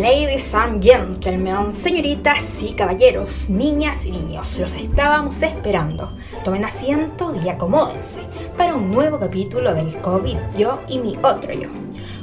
[0.00, 6.16] Ladies and gentlemen, señoritas y caballeros, niñas y niños, los estábamos esperando.
[6.42, 8.20] Tomen asiento y acomódense
[8.56, 11.68] para un nuevo capítulo del COVID Yo y mi otro yo.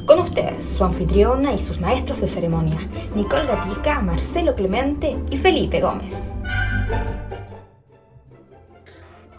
[0.07, 2.79] Con ustedes, su anfitriona y sus maestros de ceremonia,
[3.13, 6.33] Nicole Gatica, Marcelo Clemente y Felipe Gómez.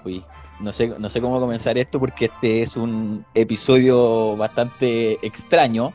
[0.04, 0.24] Uy,
[0.60, 5.92] no sé, no sé cómo comenzar esto porque este es un episodio bastante extraño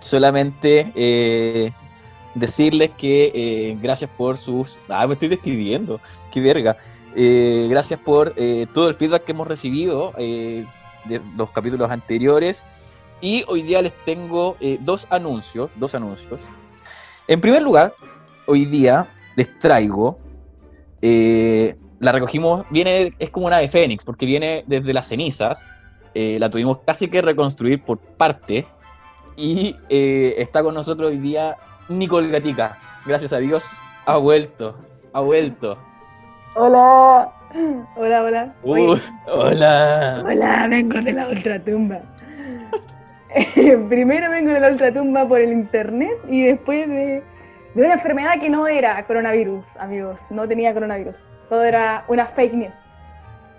[0.00, 1.72] solamente eh,
[2.34, 4.80] decirles que eh, gracias por sus...
[4.88, 6.00] Ah, me estoy despidiendo,
[6.30, 6.76] qué verga.
[7.16, 8.34] Eh, gracias por
[8.72, 10.66] todo el feedback que hemos recibido de
[11.36, 12.64] los capítulos anteriores.
[13.20, 16.40] Y hoy día les tengo dos anuncios, dos anuncios.
[17.26, 17.92] En primer lugar,
[18.46, 20.18] hoy día les traigo,
[21.00, 25.74] la recogimos, viene, es como una de Fénix, porque viene desde las cenizas,
[26.14, 28.66] la tuvimos casi que reconstruir por parte,
[29.38, 31.56] y eh, está con nosotros hoy día
[31.88, 32.76] Nicole Gatica.
[33.06, 33.70] Gracias a Dios,
[34.04, 34.76] ha vuelto,
[35.12, 35.78] ha vuelto.
[36.56, 37.32] Hola,
[37.96, 38.54] hola, hola.
[38.64, 38.96] Uh,
[39.28, 40.24] hola.
[40.26, 42.00] Hola, vengo de la ultratumba.
[43.88, 47.22] Primero vengo de la ultratumba por el internet y después de,
[47.74, 50.20] de una enfermedad que no era coronavirus, amigos.
[50.30, 51.16] No tenía coronavirus.
[51.48, 52.90] Todo era una fake news.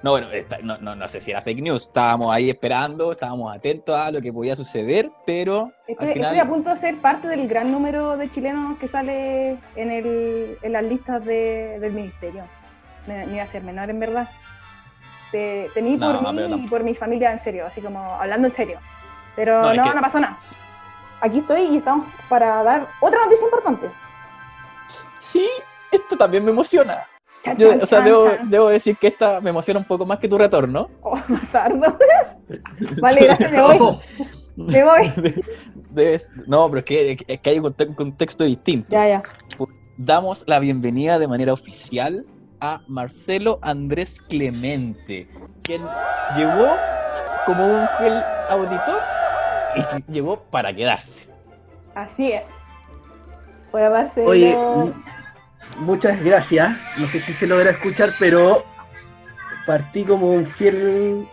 [0.02, 0.28] No, bueno,
[0.64, 1.88] no, no, no, sé si era fake news.
[1.88, 5.72] Estábamos ahí esperando, estábamos atentos a lo que podía suceder, pero.
[5.88, 10.58] Estoy, a punto de ser parte del gran número de chilenos que sale en, el,
[10.61, 12.44] en las listas de, del ministerio.
[13.08, 14.30] Me, iba a ser menor, en verdad.
[15.31, 18.80] Te, tení por mí y por mi familia en serio, así como hablando en serio.
[19.36, 20.38] Pero no, no, pasó nada.
[21.19, 23.89] Aquí estoy y estamos para dar otra noticia importante.
[25.17, 25.47] Sí,
[25.91, 27.06] esto también me emociona
[27.82, 30.90] o sea, debo, decir que esta me emociona un poco más que tu retorno.
[31.02, 31.98] Oh, bastardo.
[33.02, 33.78] vale, gracias, me voy.
[34.59, 35.09] Me voy.
[36.48, 38.90] no, pero es que, es que hay un contexto distinto.
[38.90, 39.23] Ya, ya.
[39.96, 42.26] Damos la bienvenida de manera oficial
[42.59, 45.30] a Marcelo Andrés Clemente,
[45.63, 45.81] quien
[46.36, 46.68] llegó
[47.46, 49.02] como un fiel auditor
[49.78, 51.25] y llegó para quedarse.
[51.96, 52.44] Así es.
[53.72, 54.28] Hola, Marcelo.
[54.28, 54.58] Oye,
[55.80, 56.78] muchas gracias.
[56.97, 58.64] No sé si se logra escuchar, pero
[59.66, 61.28] partí como un fiel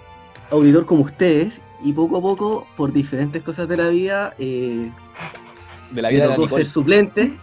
[0.51, 4.91] auditor como ustedes y poco a poco, por diferentes cosas de la vida, eh,
[5.91, 7.37] de la vida me tocó ser suplente.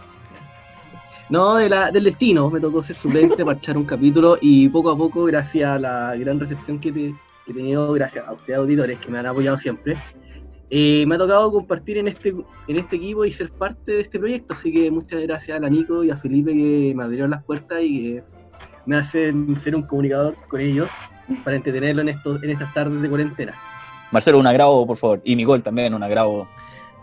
[1.30, 4.90] No, de la, del destino, me tocó ser suplente para echar un capítulo y poco
[4.90, 7.14] a poco, gracias a la gran recepción que, que
[7.46, 9.96] he tenido, gracias a ustedes auditores que me han apoyado siempre,
[10.70, 12.34] eh, me ha tocado compartir en este,
[12.68, 15.68] en este equipo y ser parte de este proyecto, así que muchas gracias a la
[15.68, 18.24] Nico y a Felipe que me abrieron las puertas y que
[18.86, 20.88] me hacen ser un comunicador con ellos
[21.42, 23.54] para entretenerlo en, estos, en estas tardes de cuarentena.
[24.10, 26.46] Marcelo, un agrado, por favor, y Nicole también, un agrado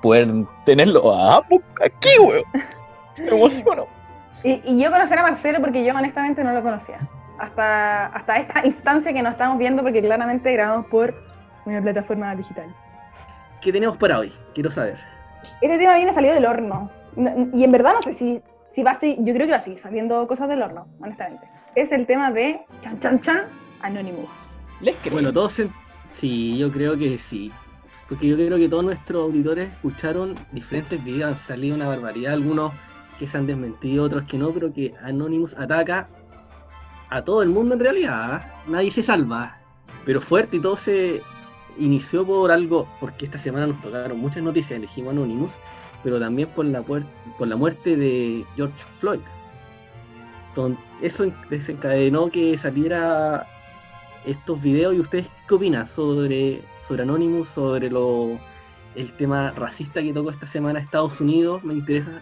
[0.01, 0.27] poder
[0.65, 2.43] tenerlo aquí, weón.
[3.19, 3.85] Me emociono.
[4.43, 6.99] Y, y, yo conocer a Marcelo porque yo honestamente no lo conocía.
[7.37, 11.13] Hasta, hasta esta instancia que nos estamos viendo porque claramente grabamos por
[11.65, 12.73] una plataforma digital.
[13.61, 14.33] ¿Qué tenemos para hoy?
[14.55, 14.97] Quiero saber.
[15.61, 16.89] Este tema viene salido del horno.
[17.53, 19.61] Y en verdad no sé si, si va a seguir, yo creo que va a
[19.61, 21.47] seguir saliendo cosas del horno, honestamente.
[21.75, 23.45] Es el tema de Chan Chan Chan
[23.81, 24.31] Anonymous.
[24.81, 25.61] ¿Les Bueno, todos,
[26.13, 27.51] sí, yo creo que sí.
[28.09, 32.73] Porque yo creo que todos nuestros auditores escucharon diferentes videos, han salido una barbaridad, algunos
[33.19, 36.09] que se han desmentido, otros que no, pero que Anonymous ataca
[37.09, 38.33] a todo el mundo en realidad.
[38.33, 38.63] ¿ah?
[38.67, 39.59] Nadie se salva,
[40.03, 41.21] pero fuerte y todo se,
[41.77, 45.51] inició por algo, porque esta semana nos tocaron muchas noticias, elegimos Anonymous,
[46.03, 47.03] pero también por la, por
[47.39, 49.19] la muerte de George Floyd.
[51.01, 53.47] Eso desencadenó que saliera
[54.25, 58.37] estos videos y ustedes qué opinan sobre, sobre Anonymous, sobre lo,
[58.95, 62.21] el tema racista que tocó esta semana Estados Unidos, me interesa.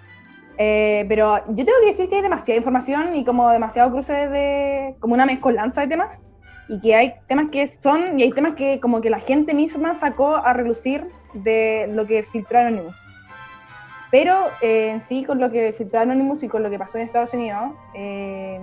[0.58, 4.96] Eh, pero yo tengo que decir que hay demasiada información y como demasiado cruce de,
[5.00, 6.30] como una mezcolanza de temas
[6.69, 9.96] y que hay temas que son, y hay temas que como que la gente misma
[9.96, 11.03] sacó a relucir
[11.34, 12.95] de lo que filtró Anonymous.
[14.12, 17.06] Pero eh, en sí, con lo que filtró Anonymous y con lo que pasó en
[17.06, 18.60] Estados Unidos, eh,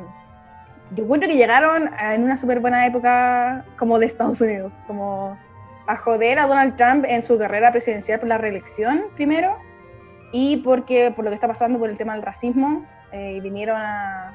[0.95, 5.37] yo encuentro que llegaron en una súper buena época como de Estados Unidos, como
[5.89, 9.57] a joder a Donald Trump en su carrera presidencial por la reelección primero,
[10.31, 14.33] y porque por lo que está pasando por el tema del racismo, eh, vinieron a,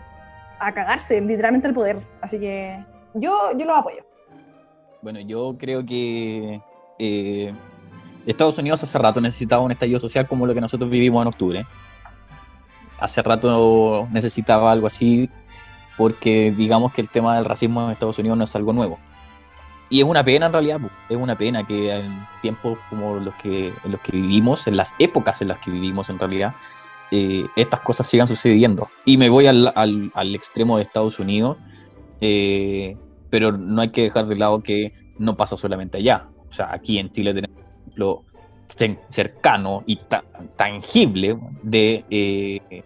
[0.59, 2.00] a cagarse literalmente el poder.
[2.21, 4.03] Así que yo, yo lo apoyo.
[5.01, 6.61] Bueno, yo creo que
[6.99, 7.53] eh,
[8.25, 11.65] Estados Unidos hace rato necesitaba un estallido social como lo que nosotros vivimos en octubre.
[12.99, 15.29] Hace rato necesitaba algo así
[15.97, 18.99] porque digamos que el tema del racismo en Estados Unidos no es algo nuevo.
[19.89, 20.79] Y es una pena en realidad,
[21.09, 24.93] es una pena que en tiempos como los que, en los que vivimos, en las
[24.99, 26.53] épocas en las que vivimos en realidad,
[27.11, 28.87] eh, estas cosas sigan sucediendo.
[29.03, 31.57] Y me voy al, al- al extremo de Estados Unidos,
[32.21, 32.95] eh,
[33.29, 36.29] pero no hay que dejar de lado que no pasa solamente allá.
[36.50, 38.23] O sea, aquí en Chile tenemos un ejemplo
[39.09, 40.23] cercano y ta-
[40.56, 42.83] tangible de, eh,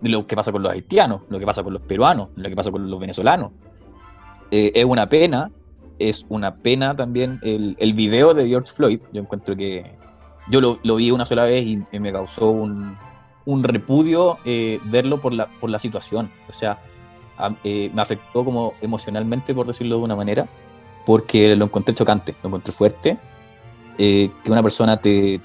[0.00, 2.56] de lo que pasa con los haitianos, lo que pasa con los peruanos, lo que
[2.56, 3.52] pasa con los venezolanos.
[4.50, 5.48] Eh, es una pena,
[5.98, 9.00] es una pena también el, el video de George Floyd.
[9.12, 9.96] Yo encuentro que
[10.50, 12.94] yo lo, lo vi una sola vez y, y me causó un,
[13.46, 16.30] un repudio eh, verlo por la, por la situación.
[16.48, 16.78] O sea,
[17.64, 20.48] eh, me afectó como emocionalmente, por decirlo de una manera,
[21.04, 23.18] porque lo encontré chocante, lo encontré fuerte.
[23.98, 25.40] Eh, que una persona te,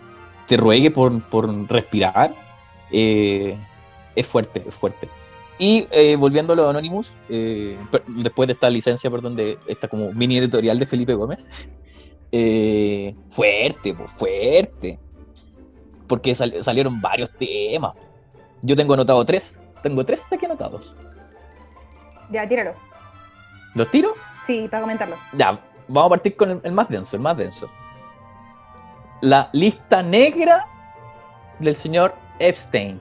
[0.47, 2.33] te ruegue por, por respirar
[2.91, 3.57] eh,
[4.15, 5.07] es fuerte, es fuerte.
[5.57, 10.11] Y eh, volviendo a lo de Anonymous, después de esta licencia, perdón, de esta como
[10.11, 11.49] mini editorial de Felipe Gómez,
[13.29, 14.99] fuerte, fuerte.
[16.07, 17.93] Porque sal- salieron varios temas.
[18.63, 20.95] Yo tengo anotado tres, tengo tres aquí anotados.
[22.31, 22.73] Ya, tíralo.
[23.75, 24.13] ¿Los tiro?
[24.43, 25.15] Sí, para comentarlo.
[25.33, 27.69] Ya, vamos a partir con el, el más denso, el más denso.
[29.21, 30.65] La lista negra
[31.59, 32.99] del señor Epstein.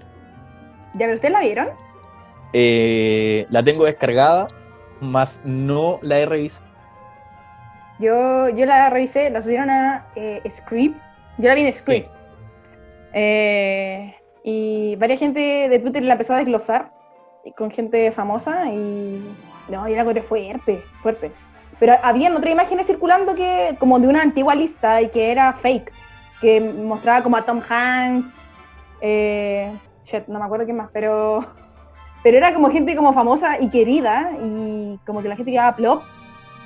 [0.94, 1.68] Ya, pero ¿ustedes la vieron?
[2.52, 4.48] Eh, la tengo descargada,
[5.00, 6.68] más no la he revisado.
[7.98, 10.96] Yo, yo la revisé, la subieron a eh, Script.
[11.38, 12.08] Yo la vi en Script.
[13.12, 16.92] Eh, y varias gente de Twitter la empezó a desglosar
[17.56, 19.22] con gente famosa y
[19.68, 21.30] no, y era fuerte, fuerte.
[21.78, 25.92] Pero había otras imágenes circulando que como de una antigua lista y que era fake,
[26.40, 28.40] que mostraba como a Tom Hanks,
[29.00, 29.72] eh,
[30.04, 31.44] shit, no me acuerdo quién más, pero
[32.22, 36.02] pero era como gente como famosa y querida y como que la gente quedaba plop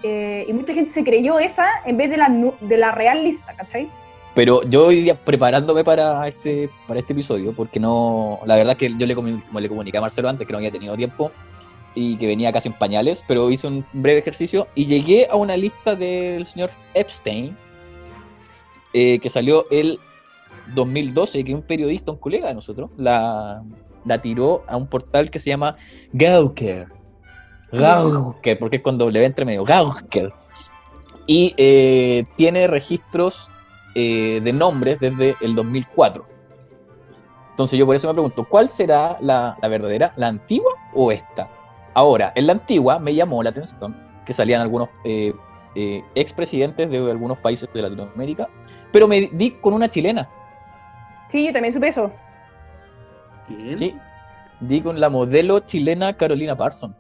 [0.03, 2.29] eh, y mucha gente se creyó esa en vez de la,
[2.61, 3.89] de la real lista, ¿cachai?
[4.35, 8.93] Pero yo hoy día preparándome para este, para este episodio, porque no, la verdad que
[8.99, 11.31] yo le, como le comuniqué a Marcelo antes que no había tenido tiempo
[11.95, 15.57] y que venía casi en pañales, pero hice un breve ejercicio y llegué a una
[15.57, 17.57] lista del señor Epstein,
[18.93, 20.01] eh, que salió el
[20.75, 23.63] 2012, que un periodista, un colega de nosotros, la,
[24.05, 25.77] la tiró a un portal que se llama
[26.13, 26.89] Gawker.
[27.71, 30.33] Gawker, porque es con W entre medio, Gawker.
[31.27, 33.49] Y eh, tiene registros
[33.95, 36.25] eh, de nombres desde el 2004.
[37.51, 41.49] Entonces yo por eso me pregunto, ¿cuál será la, la verdadera, la antigua o esta?
[41.95, 43.97] Ahora, en la antigua me llamó la atención
[44.27, 45.33] que salían algunos eh,
[45.77, 48.49] eh, expresidentes de algunos países de Latinoamérica,
[48.93, 50.29] pero me di con una chilena,
[51.29, 52.13] Sí, yo también supe eso.
[53.77, 53.97] ¿sí?
[54.61, 56.95] Di con la modelo chilena Carolina Parson.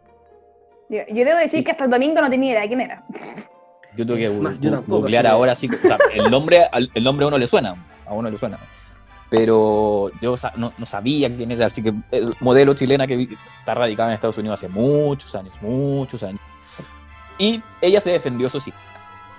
[0.88, 1.64] Yo, yo debo decir Sí.
[1.64, 3.04] que hasta el domingo no tenía idea de quién era.
[3.96, 7.24] Yo tuve que yo tampoco, googlear ahora, sí, o sea, el nombre, al- el nombre
[7.24, 7.74] a uno le suena,
[8.06, 8.58] a uno le suena.
[9.30, 13.36] Pero yo sa- no, no sabía quién era, así que el modelo chilena que vi-
[13.58, 16.40] está radicada en Estados Unidos hace muchos años, muchos años.
[17.38, 18.72] Y ella se defendió, eso sí.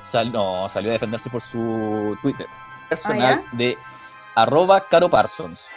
[0.03, 2.47] Sal- no, salió a defenderse por su Twitter
[2.89, 3.77] personal de
[4.35, 5.67] arroba Caro Parsons.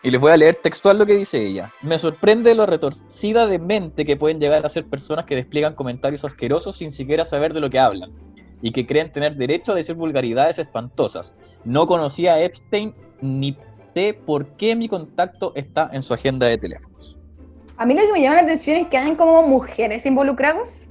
[0.00, 1.72] Y les voy a leer textual lo que dice ella.
[1.82, 6.24] Me sorprende lo retorcida de mente que pueden llegar a ser personas que despliegan comentarios
[6.24, 8.12] asquerosos sin siquiera saber de lo que hablan
[8.62, 11.34] y que creen tener derecho a decir vulgaridades espantosas.
[11.64, 13.56] No conocía a Epstein ni
[13.92, 17.18] sé por qué mi contacto está en su agenda de teléfonos.
[17.76, 20.88] A mí lo que me llama la atención es que hayan como mujeres involucradas,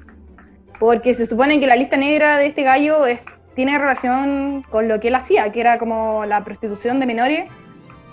[0.80, 2.98] porque se supone que la lista negra de este gallo
[3.56, 7.50] tiene relación con lo que él hacía, que era como la prostitución de menores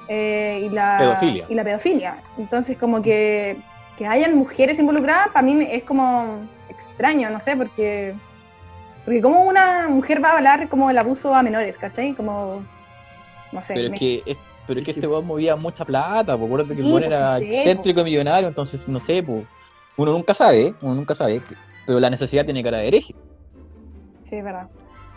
[0.08, 1.46] eh, y, la, Pedofilia.
[1.48, 2.16] y la pedofilia.
[2.38, 3.56] Entonces, como que,
[3.98, 8.14] que hayan mujeres involucradas, para mí es como extraño, no sé, porque,
[9.04, 12.14] porque como una mujer va a hablar como el abuso a menores, ¿cachai?
[12.14, 12.64] Como,
[13.52, 13.74] no sé.
[13.74, 16.74] Pero es me- que, es- pero es que este weón movía mucha plata, pues acuérdate
[16.74, 19.44] que el Sí, weón pues, era sí excéntrico y millonario, entonces no sé, pues,
[19.96, 21.40] uno nunca sabe, uno nunca sabe,
[21.86, 23.14] pero la necesidad tiene cara de hereje.
[24.28, 24.68] Sí, es verdad.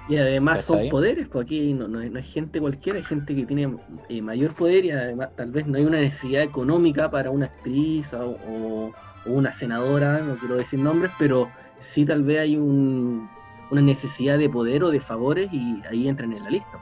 [0.09, 3.35] Y además son poderes, porque aquí no, no es, no es gente cualquiera, hay gente
[3.35, 3.75] que tiene
[4.09, 8.13] eh, mayor poder y además tal vez no hay una necesidad económica para una actriz
[8.13, 8.93] o, o-
[9.25, 11.49] o una senadora, no quiero decir nombres, pero
[11.79, 13.29] sí tal vez hay un-
[13.69, 16.79] una necesidad de poder o de favores y ahí entran en la lista.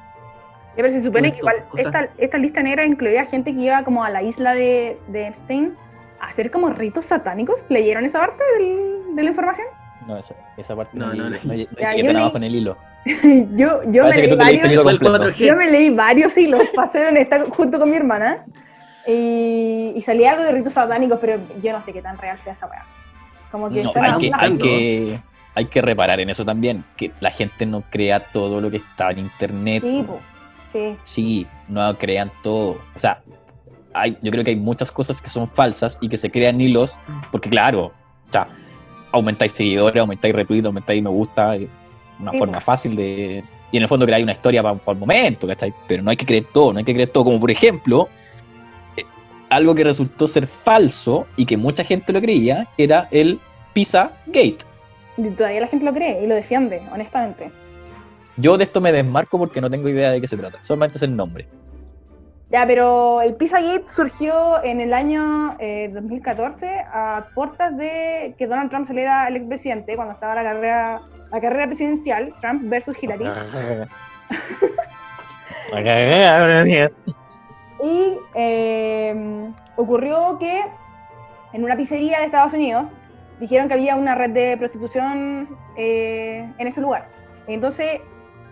[0.75, 4.09] Pero se supone que igual esta, esta lista negra incluía gente que iba como a
[4.11, 5.73] la isla de, de Epstein
[6.19, 7.65] a hacer como ritos satánicos.
[7.69, 9.65] ¿Leyeron esa parte del- de la información?
[10.05, 11.35] No, esa, esa parte No, no, no, no, no.
[11.43, 12.17] no, no, Ya, llegué yo tan
[13.55, 15.29] yo yo me, leí varios, Fue el completo.
[15.29, 15.45] 4G.
[15.45, 18.45] yo me leí varios hilos, pasé en esta junto con mi hermana
[19.07, 22.53] y, y salía algo de ritos satánicos, pero yo no sé qué tan real sea
[22.53, 22.83] esa weá.
[23.51, 25.19] Como que No, hay, que, hay, que,
[25.53, 29.11] hay que reparar en eso también, que la gente no crea todo lo que está
[29.11, 29.83] en internet.
[29.83, 30.05] Sí,
[30.71, 30.97] sí.
[31.03, 32.79] Sí, no crean todo.
[32.95, 33.21] O sea,
[33.93, 36.97] hay, yo creo que hay muchas cosas que son falsas y que se crean hilos,
[37.31, 37.93] porque claro,
[38.27, 38.47] o sea,
[39.11, 41.69] aumentáis seguidores, aumentáis retweets, aumentáis me gusta, eh,
[42.19, 43.43] una Sí, forma fácil de...
[43.71, 45.73] Y en el fondo creáis una historia para el momento, ¿cachai?
[45.87, 47.25] Pero no hay que creer todo, no hay que creer todo.
[47.25, 48.07] Como por ejemplo,
[48.95, 49.03] eh,
[49.49, 53.39] algo que resultó ser falso y que mucha gente lo creía, era el
[53.73, 54.59] Pizza Gate.
[55.17, 57.51] Y todavía la gente lo cree y lo defiende, honestamente.
[58.37, 61.03] Yo de esto me desmarco porque no tengo idea de qué se trata, solamente es
[61.03, 61.47] el nombre.
[62.51, 68.69] Ya, pero el Pizzagate surgió en el año eh, 2014 a puertas de que Donald
[68.69, 73.25] Trump saliera electo presidente cuando estaba la carrera, la carrera presidencial, Trump versus Hillary.
[77.83, 80.63] Y eh, ocurrió que
[81.53, 83.01] en una pizzería de Estados Unidos
[83.39, 87.09] dijeron que había una red de prostitución eh, en ese lugar.
[87.47, 88.01] Entonces,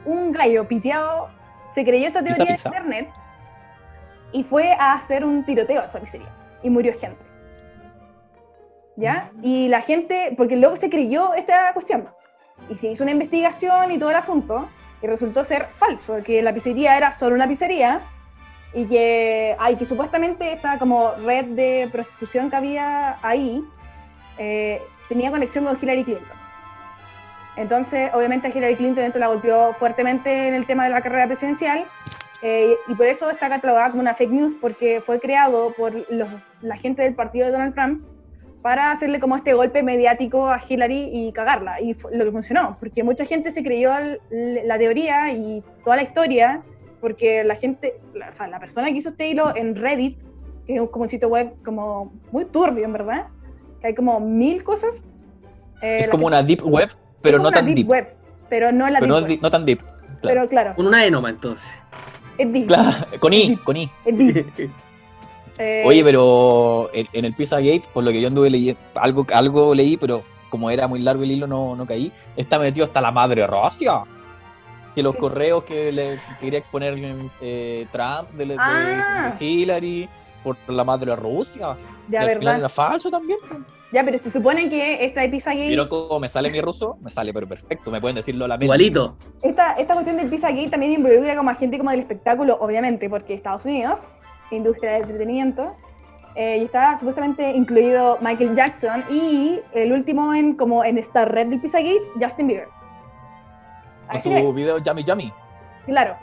[0.05, 1.29] un gallo piteado
[1.69, 3.09] se creyó esta teoría de internet
[4.33, 6.29] y fue a hacer un tiroteo a esa pizzería.
[6.61, 7.23] Y murió gente.
[8.97, 9.31] ¿Ya?
[9.41, 12.09] Y la gente, porque luego se creyó esta cuestión.
[12.69, 14.67] Y se hizo una investigación y todo el asunto,
[15.01, 18.01] y resultó ser falso, que la pizzería era solo una pizzería,
[18.73, 23.63] y que, ay, que supuestamente esta como red de prostitución que había ahí
[24.37, 26.37] eh, tenía conexión con Hillary Clinton.
[27.55, 31.27] Entonces, obviamente a Hillary Clinton esto la golpeó fuertemente en el tema de la carrera
[31.27, 31.85] presidencial
[32.43, 36.27] eh, y por eso está catalogada como una fake news porque fue creado por los-
[36.61, 38.03] la gente del partido de Donald Trump
[38.61, 41.81] para hacerle como este golpe mediático a Hillary y cagarla.
[41.81, 43.91] Y lo que funcionó, porque mucha gente se creyó
[44.29, 46.61] la teoría y toda la historia,
[47.01, 50.17] porque la gente, la, o sea, la persona que hizo este hilo en Reddit,
[50.65, 53.27] que es como un sitio web como muy turbio, en verdad,
[53.81, 55.01] que hay como mil cosas.
[55.81, 56.89] eh, Es como una deep web,
[57.21, 57.85] pero no tan deep.
[57.89, 58.07] web,
[58.49, 59.39] pero no la Pero deep no, web.
[59.41, 59.79] no tan deep.
[59.79, 60.19] Claro.
[60.21, 61.69] Pero claro, Con una enoma entonces.
[62.67, 63.89] Claro, con I, con I.
[65.59, 69.75] Eh, Oye, pero en, en el Pizzagate, por lo que yo anduve leyendo, algo, algo
[69.75, 72.11] leí, pero como era muy largo el hilo, no, no caí.
[72.35, 73.99] Está metido hasta la madre Rusia.
[74.95, 76.95] Que los correos que le que quería exponer
[77.39, 79.35] eh, Trump de, de- Ah.
[79.39, 80.09] de Hillary
[80.43, 81.75] por la madre Rusia.
[82.07, 82.59] ya, que al final verdad.
[82.59, 83.39] era falso también.
[83.91, 86.97] Ya, pero se supone que esta de Pizzagate, ¿Vieron cómo me sale mi ruso?
[87.01, 87.91] Me sale, pero perfecto.
[87.91, 88.65] Me pueden decirlo a la mente.
[88.65, 89.15] Igualito.
[89.41, 93.35] esta, esta cuestión del Pizzagate también involucra como a gente como del espectáculo, obviamente, porque
[93.35, 94.19] Estados Unidos,
[94.49, 95.75] industria del entretenimiento,
[96.35, 101.47] eh, y está supuestamente incluido Michael Jackson y el último en como en esta red
[101.47, 102.67] del Pizzagate, Justin Bieber.
[104.09, 105.33] Con su video Yummy Yummy.
[105.85, 106.15] Claro.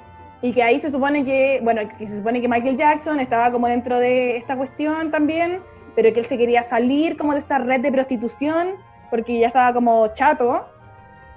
[0.43, 3.67] Y que ahí se supone que, bueno, que se supone que Michael Jackson estaba como
[3.69, 5.61] dentro de esta cuestión también,
[5.95, 8.71] pero que él se quería salir como de esta red de prostitución
[9.11, 10.67] porque ya estaba como chato.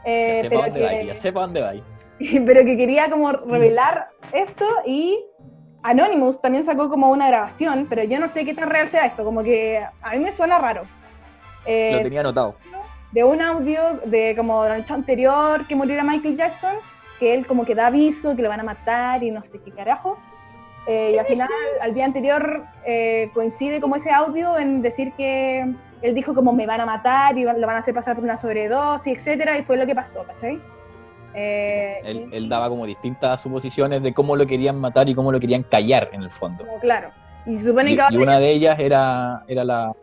[0.06, 1.74] eh, Ya pero, para dónde va, que, ya sé para dónde va.
[2.46, 5.20] pero que quería como revelar esto y
[5.82, 9.26] Anonymous también sacó como una grabación, pero yo no sé qué tan real sea esto,
[9.26, 10.84] como que a mí me suena raro.
[11.66, 12.56] Eh, Lo tenía anotado.
[13.12, 16.76] de un audio de como la noche anterior que muriera Michael Jackson,
[17.20, 19.72] que él como que da aviso que lo van a matar y no sé qué
[19.72, 20.18] carajo.
[20.86, 21.48] Eh, y al final,
[21.82, 25.62] al día anterior, eh, coincide como ese audio en decir que
[26.02, 28.36] él dijo como me van a matar y lo van a hacer pasar por una
[28.36, 30.60] sobredosis, etcétera, y fue lo que pasó, ¿cachai?
[31.36, 35.32] Eh, Él, y- él daba como distintas suposiciones de cómo lo querían matar y cómo
[35.32, 36.66] lo querían callar en el fondo.
[36.66, 37.10] como claro.
[37.46, 39.94] Y se supone Y, que ahora y una de ellas era, era la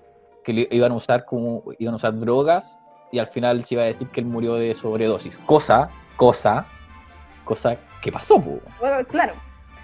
[0.43, 2.81] que le iban a usar como iban a usar drogas
[3.13, 5.39] y al final se iba a decir que él murió de sobredosis.
[5.39, 6.67] Cosa, cosa,
[7.45, 8.39] cosa que pasó.
[8.39, 9.33] bueno, claro.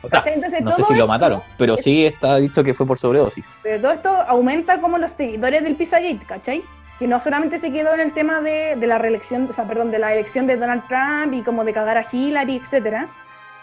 [0.03, 0.23] O sea.
[0.27, 3.47] Entonces, no sé si lo esto- mataron, pero sí está dicho que fue por sobredosis.
[3.63, 6.63] Pero todo esto aumenta como los seguidores del Pizzagate, ¿cachai?
[6.99, 9.91] Que no solamente se quedó en el tema de, de la reelección, o sea, perdón,
[9.91, 13.09] de la elección de Donald Trump y como de cagar a Hillary, etcétera,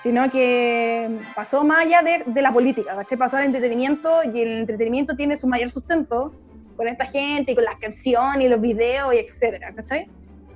[0.02, 3.18] sino que pasó más allá de, de la política, ¿cachai?
[3.18, 6.34] Pasó al entretenimiento y el entretenimiento tiene su mayor sustento
[6.76, 10.08] con esta gente y con las canciones y los videos y etcétera, ¿cachai?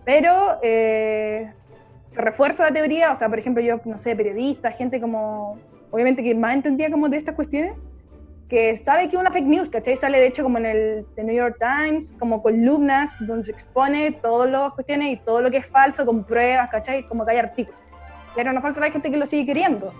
[0.03, 1.51] Pero eh,
[2.09, 5.57] se refuerza la teoría, o sea, por ejemplo, yo, no sé, periodistas, gente como,
[5.91, 7.73] obviamente que más entendía como de estas cuestiones,
[8.49, 9.97] que sabe que es una fake news, ¿cachai?
[9.97, 14.11] Sale de hecho como en el The New York Times, como columnas donde se expone
[14.13, 17.03] todas las cuestiones y todo lo que es falso con pruebas, ¿cachai?
[17.03, 17.79] Como que hay artículos.
[18.35, 19.91] Pero no falta la gente que lo sigue queriendo.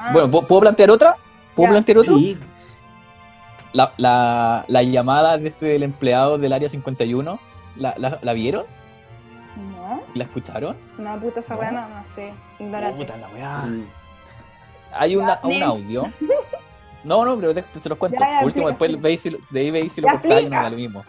[0.00, 1.14] Ah, Bueno, ¿pu- ¿puedo plantear otra?
[1.54, 1.72] ¿Puedo Ya.
[1.74, 2.12] plantear otra?
[2.14, 2.36] Sí,
[3.72, 7.38] La, la, la llamada de este, del empleado del área 51,
[7.76, 8.64] ¿la, la, la vieron?
[9.82, 10.76] No, ¿La escucharon?
[10.96, 12.98] no, puta esa weá, no, no sé, ignorante.
[13.04, 13.58] Puta la weá.
[13.66, 13.86] Mm.
[14.94, 15.64] Hay una, Ya, un next.
[15.66, 16.12] audio.
[17.04, 18.18] No, no, pero te, te los cuento.
[18.20, 20.12] Ya, ya, Por último, explica, después veis si, lo- de ahí veis si lo Ya,
[20.20, 21.04] cortáis y no da lo mismo.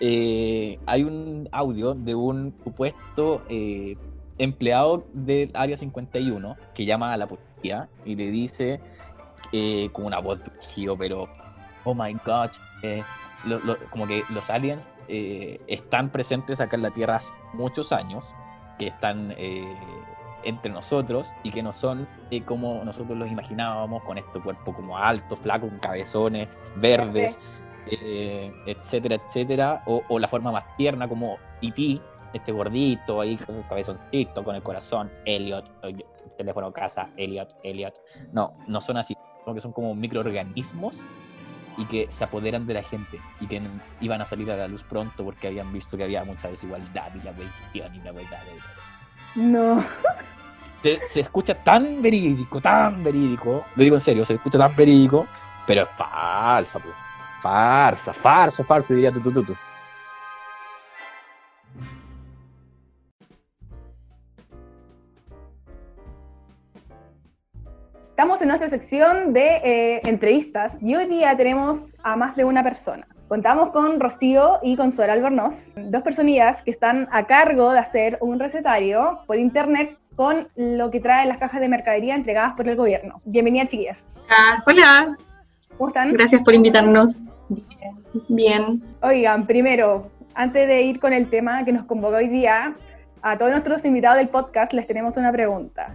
[0.00, 3.96] Eh, hay un audio de un supuesto eh,
[4.38, 8.80] empleado del área 51 que llama a la policía y le dice
[9.52, 11.28] eh, con una voz de rugido, pero
[11.84, 12.50] oh my god,
[12.82, 13.02] eh,
[13.46, 17.92] lo- lo- como que los aliens eh, están presentes acá en la Tierra hace muchos
[17.92, 18.32] años,
[18.78, 19.76] que están eh,
[20.44, 24.98] entre nosotros y que no son eh, como nosotros los imaginábamos, con este cuerpo como
[24.98, 27.38] alto, flaco, con cabezones verdes,
[27.86, 32.00] eh, etcétera, etcétera, o, o la forma más tierna como E.T.,
[32.32, 36.04] este gordito ahí con el cabezoncito, con el corazón, Elliot, eh,
[36.36, 37.94] teléfono casa, Elliot, Elliot.
[38.32, 41.04] No, no son así, porque son como microorganismos
[41.76, 43.62] y que se apoderan de la gente y que
[44.00, 47.24] iban a salir a la luz pronto porque habían visto que había mucha desigualdad y
[47.24, 48.42] la cuestión y la verdad.
[49.34, 49.84] No.
[50.82, 55.26] Se, se escucha tan verídico, tan verídico, lo digo en serio, se escucha tan verídico,
[55.66, 56.88] pero es falsa, po.
[57.40, 59.56] farsa, farsa, farsa, diría tu, tu, tu, tu.
[68.24, 72.62] Estamos en nuestra sección de eh, entrevistas y hoy día tenemos a más de una
[72.62, 73.06] persona.
[73.28, 78.16] Contamos con Rocío y con Suera Albornoz, dos personillas que están a cargo de hacer
[78.22, 82.76] un recetario por internet con lo que trae las cajas de mercadería entregadas por el
[82.76, 83.20] gobierno.
[83.26, 84.08] Bienvenidas, chiquillas.
[84.30, 85.18] Ah, hola,
[85.76, 86.14] ¿Cómo están?
[86.14, 87.20] gracias por invitarnos.
[87.50, 88.04] Bien.
[88.30, 88.82] Bien.
[89.02, 92.74] Oigan, primero, antes de ir con el tema que nos convoca hoy día,
[93.20, 95.94] a todos nuestros invitados del podcast les tenemos una pregunta.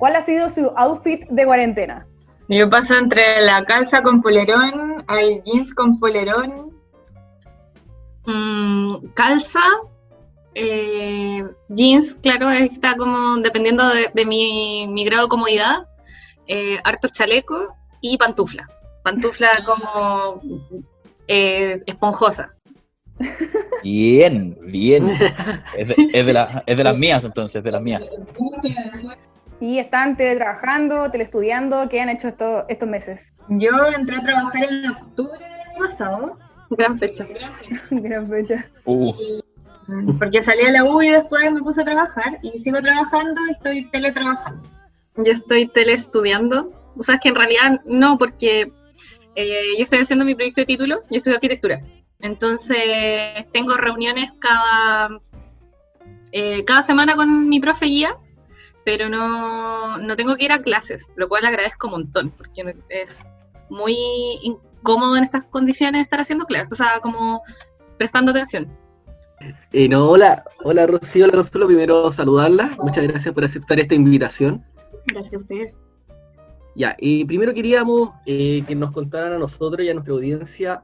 [0.00, 2.06] ¿Cuál ha sido su outfit de cuarentena?
[2.48, 6.72] Yo paso entre la calza con polerón al jeans con polerón.
[8.26, 9.60] Mm, calza,
[10.54, 15.86] eh, jeans, claro, está como dependiendo de, de mi, mi grado de comodidad.
[16.46, 18.66] eh, harto chaleco y pantufla.
[19.04, 20.40] Pantufla como
[21.28, 22.54] eh, esponjosa.
[23.84, 25.08] Bien, bien.
[25.76, 28.18] Es de, es de la- es de las mías entonces, de las mías.
[29.60, 33.34] Y están teletrabajando, teleestudiando, ¿qué han hecho esto- estos meses?
[33.48, 36.38] Yo entré a trabajar en octubre del año pasado.
[36.70, 37.26] Gran fecha.
[37.90, 38.66] Gran fecha.
[38.86, 39.12] Uh,
[39.86, 43.40] Mm, Porque salí a la U y después me puse a trabajar y sigo trabajando
[43.48, 44.60] y estoy teletrabajando.
[45.16, 46.70] Yo estoy teleestudiando.
[46.96, 48.70] O sea, es que en realidad no, porque
[49.34, 51.80] eh, yo estoy haciendo mi proyecto de título, yo estudio arquitectura.
[52.20, 52.78] Entonces
[53.52, 55.08] tengo reuniones cada,
[56.30, 58.16] eh, cada semana con mi profe guía,
[58.84, 63.10] pero no, no tengo que ir a clases, lo cual agradezco un montón, porque es
[63.68, 63.94] muy
[64.42, 67.42] incómodo en estas condiciones estar haciendo clases, o sea, como
[67.98, 68.68] prestando atención.
[69.72, 74.64] Eh, no, hola, hola Rocío, hola Consuelo, primero saludarla, muchas gracias por aceptar esta invitación.
[75.06, 75.74] Gracias a ustedes.
[76.76, 80.82] Ya, y primero queríamos eh, que nos contaran a nosotros y a nuestra audiencia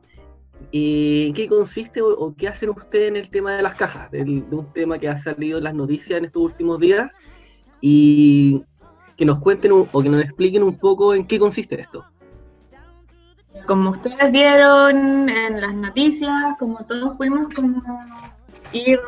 [0.73, 4.11] eh, en qué consiste o, o qué hacen ustedes en el tema de las cajas,
[4.11, 7.11] del- de un tema que ha salido en las noticias en estos últimos días,
[7.81, 8.63] y
[9.17, 12.05] que nos cuenten un- o que nos expliquen un poco en qué consiste esto.
[13.67, 17.83] Como ustedes vieron en las noticias, como todos pudimos como
[18.73, 19.01] ir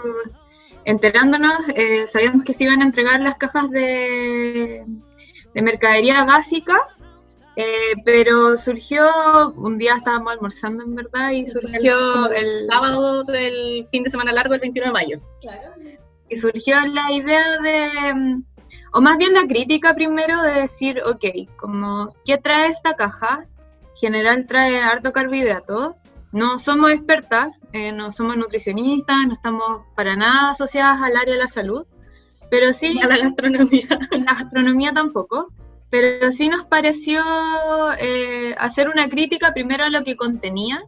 [0.85, 4.85] enterándonos, eh, sabíamos que se iban a entregar las cajas de,
[5.55, 6.89] de mercadería básica,
[7.57, 9.05] eh, pero surgió,
[9.57, 14.55] un día estábamos almorzando en verdad, y surgió el sábado del fin de semana largo,
[14.55, 15.21] el 21 de mayo.
[16.31, 18.43] Y surgió la idea de,
[18.93, 23.47] o más bien la crítica primero de decir, ok, como, ¿qué trae esta caja?
[23.99, 25.97] general trae harto carbohidrato.
[26.31, 31.41] No somos expertas, eh, no somos nutricionistas, no estamos para nada asociadas al área de
[31.41, 31.87] la salud,
[32.51, 33.89] pero sí a la gastronomía.
[34.13, 35.49] En la gastronomía tampoco,
[35.91, 37.23] pero sí nos pareció
[37.99, 40.85] eh, hacer una crítica primero a lo que contenía.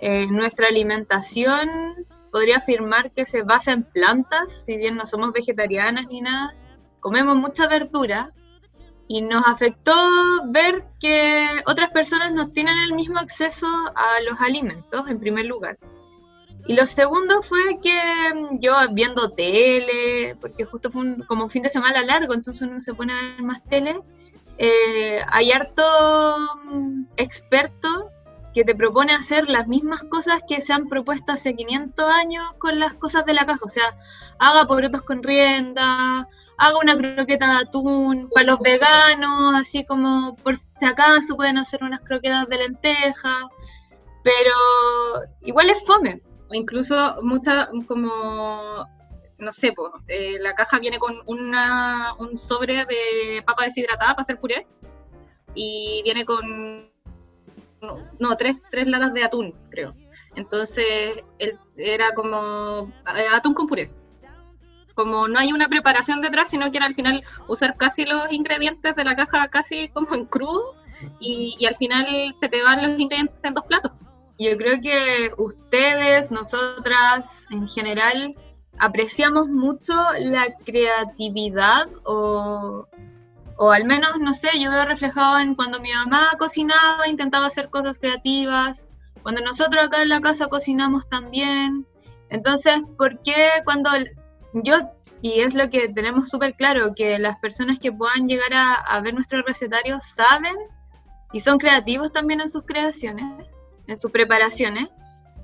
[0.00, 6.06] Eh, nuestra alimentación podría afirmar que se basa en plantas, si bien no somos vegetarianas
[6.08, 6.54] ni nada,
[7.02, 8.32] comemos mucha verdura,
[9.08, 9.92] y nos afectó
[10.46, 15.76] ver que otras personas no tienen el mismo acceso a los alimentos, en primer lugar.
[16.66, 17.92] Y lo segundo fue que
[18.34, 22.62] mm, yo viendo tele, porque justo fue un- como un fin de semana largo, entonces
[22.66, 24.00] uno se pone a ver más tele,
[24.56, 25.82] eh, hay harto
[26.64, 28.10] mm, experto
[28.54, 32.78] que te propone hacer las mismas cosas que se han propuesto hace 500 años con
[32.78, 33.98] las cosas de la caja, o sea,
[34.38, 36.28] haga porotos con rienda,
[36.62, 41.82] haga una croqueta de atún, para los veganos, así como por si acaso pueden hacer
[41.82, 43.48] unas croquetas de lenteja,
[44.22, 44.54] pero
[45.40, 46.22] igual es fome.
[46.52, 48.86] Incluso muchas como,
[49.38, 49.74] no sé,
[50.06, 54.66] eh, la caja viene con una, un sobre de papa deshidratada para hacer puré
[55.54, 56.92] y viene con,
[58.20, 59.94] no, tres, tres latas de atún, creo.
[60.36, 63.90] Entonces el- era como eh, atún con puré.
[64.94, 68.94] Como no hay una preparación detrás, sino que era al final usar casi los ingredientes
[68.94, 70.74] de la caja casi como en crudo
[71.20, 72.06] y, y al final
[72.38, 73.92] se te van los ingredientes en dos platos.
[74.38, 78.34] Yo creo que ustedes, nosotras en general,
[78.78, 82.88] apreciamos mucho la creatividad o,
[83.56, 87.70] o al menos, no sé, yo veo reflejado en cuando mi mamá cocinaba, intentaba hacer
[87.70, 88.88] cosas creativas,
[89.22, 91.86] cuando nosotros acá en la casa cocinamos también.
[92.28, 93.90] Entonces, ¿por qué cuando
[94.52, 94.76] yo,
[95.20, 99.00] y es lo que tenemos súper claro, que las personas que puedan llegar a, a
[99.00, 100.56] ver nuestros recetarios saben
[101.32, 104.88] y son creativos también en sus creaciones, en sus preparaciones?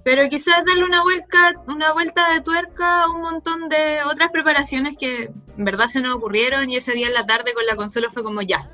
[0.04, 4.96] Pero quizás darle una vuelta, una vuelta de tuerca a un montón de otras preparaciones
[4.96, 8.08] que en verdad se nos ocurrieron y ese día en la tarde con la consola
[8.12, 8.70] fue como ya.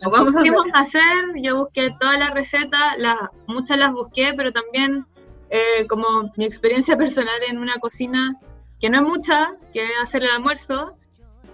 [0.00, 1.02] Lo vamos a vamos a hacer,
[1.36, 5.06] yo busqué todas las recetas, las, muchas las busqué, pero también
[5.50, 8.36] eh, como mi experiencia personal en una cocina,
[8.80, 10.96] que no es mucha, que hacer el almuerzo,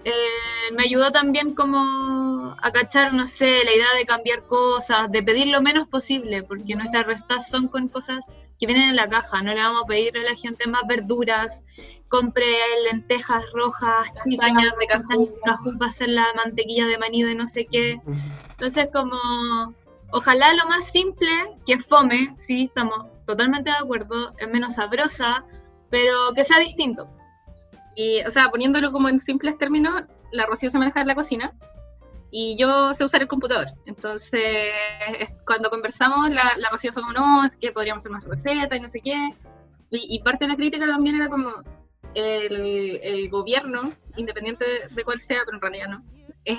[0.03, 5.23] eh, me ayudó también como a cachar, no sé, la idea de cambiar cosas, de
[5.23, 9.41] pedir lo menos posible, porque nuestras recetas son con cosas que vienen en la caja,
[9.41, 11.63] no le vamos a pedir a la gente más verduras,
[12.07, 12.45] compre
[12.91, 17.65] lentejas rojas, chicas, de cajú, cajú para hacer la mantequilla de maní de no sé
[17.65, 17.99] qué.
[18.51, 19.17] Entonces como,
[20.11, 21.29] ojalá lo más simple,
[21.65, 25.43] que fome, sí, estamos totalmente de acuerdo, es menos sabrosa,
[25.89, 27.09] pero que sea distinto.
[27.95, 31.53] Y, o sea, poniéndolo como en simples términos, la Rocío se maneja en la cocina
[32.31, 33.67] y yo sé usar el computador.
[33.85, 34.41] Entonces,
[35.19, 38.81] es- cuando conversamos, la, la Rocío fue como, no, que podríamos hacer más recetas y
[38.81, 39.29] no sé qué.
[39.91, 41.49] Y, y parte de la crítica también era como
[42.13, 46.03] el, el gobierno, independiente de, de cuál sea, pero en realidad no,
[46.43, 46.57] es,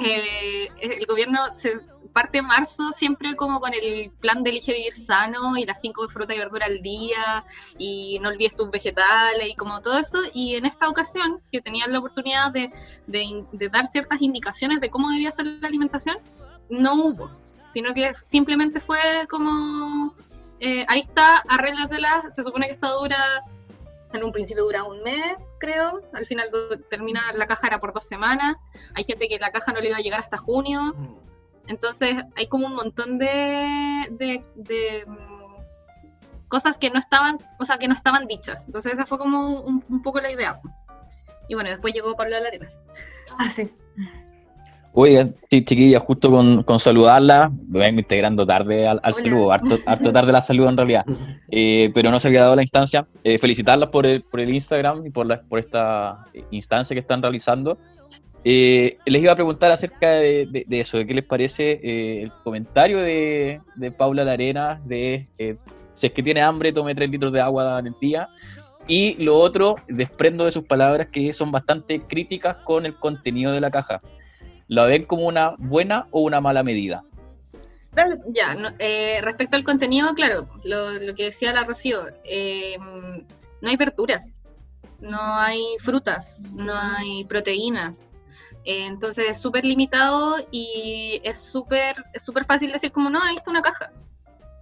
[0.81, 1.75] es- el gobierno se
[2.16, 6.35] parte marzo siempre como con el plan de elige vivir sano y las cinco frutas
[6.35, 7.44] y verduras al día
[7.76, 10.22] y no olvides tus vegetales y como todo eso.
[10.33, 12.72] Y en esta ocasión, que tenían la oportunidad de,
[13.70, 16.16] dar ciertas indicaciones de cómo debía ser la alimentación,
[16.70, 17.31] no hubo,
[17.68, 20.14] sino que simplemente fue como,
[20.59, 23.42] eh, ahí está, arréglatela, se supone que esta dura,
[24.14, 26.48] en un principio dura un mes, creo, al final
[26.88, 28.57] termina, la caja era por dos semanas,
[28.94, 30.94] hay gente que la caja no le iba a llegar hasta junio,
[31.68, 37.79] entonces hay como un montón de, de, de, mm, cosas que no estaban, o sea,
[37.79, 38.64] que no estaban dichas.
[38.66, 40.59] Entonces esa fue como un, un poco la idea.
[41.48, 42.81] Y bueno, después llegó Pablo Arenas.
[43.38, 43.70] Ah, sí.
[44.98, 50.11] Oigan, sí, chiquillas, justo con, con saludarla, me vengo integrando tarde al, saludo, harto, harto
[50.11, 51.05] tarde la saludo en realidad,
[51.50, 53.07] Eh, pero no se había dado la instancia.
[53.22, 57.20] Eh, felicitarlas por el, por el Instagram y por, la, por esta instancia que están
[57.20, 57.76] realizando.
[58.49, 63.01] Eh, les iba a preguntar acerca de, eso, de qué les parece eh, el comentario
[63.01, 65.57] de, de Paula Larena, de eh,
[65.95, 68.29] si es que tiene hambre, tome 3 litros de agua el día.
[68.87, 73.61] Y lo otro, desprendo de sus palabras que son bastante críticas con el contenido de
[73.61, 74.01] la caja.
[74.69, 77.03] ¿La ven como una buena o una mala medida?
[78.29, 83.69] Ya, no, eh, respecto al contenido, claro, lo, lo que decía la Rocío, eh, no
[83.69, 84.35] hay verduras,
[85.01, 88.09] no hay frutas, no hay proteínas.
[88.66, 93.37] Eh, entonces es súper limitado y es súper es súper fácil decir como, no, ahí
[93.37, 93.92] está una caja.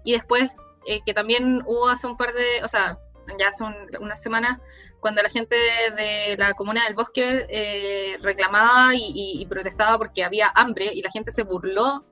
[0.04, 0.50] Y después,
[0.86, 2.98] eh, que también hubo hace un par de, o sea,
[3.38, 4.58] ya hace un- unas semanas,
[5.00, 5.56] cuando la gente
[5.96, 11.00] de la comuna del bosque eh, reclamaba y, y- y protestaba porque había hambre y
[11.02, 12.04] la gente se burló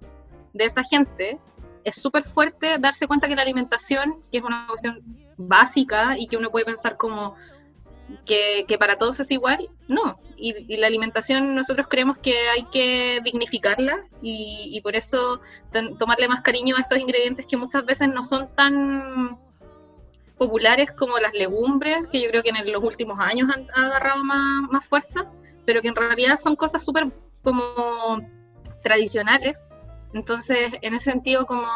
[0.54, 1.38] de esa gente,
[1.84, 5.02] es súper fuerte darse cuenta que la alimentación, que es una cuestión
[5.36, 7.34] básica y que uno puede pensar como
[8.26, 10.18] que, que para todos es igual, no.
[10.36, 15.96] Y, y la alimentación nosotros creemos que hay que dignificarla y, y por eso ten-
[15.98, 19.38] tomarle más cariño a estos ingredientes que muchas veces no son tan
[20.38, 24.68] populares como las legumbres, que yo creo que en los últimos años han, agarrado más,
[24.70, 25.30] más fuerza,
[25.64, 27.12] pero que en realidad son cosas súper
[27.44, 28.20] como
[28.82, 29.68] tradicionales.
[30.12, 31.68] Entonces, en ese sentido, como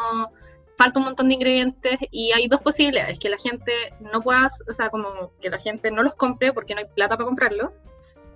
[0.77, 4.73] falta un montón de ingredientes y hay dos posibilidades, que la gente no pueda, o
[4.73, 7.71] sea, como que la gente no los compre porque no hay plata para comprarlos,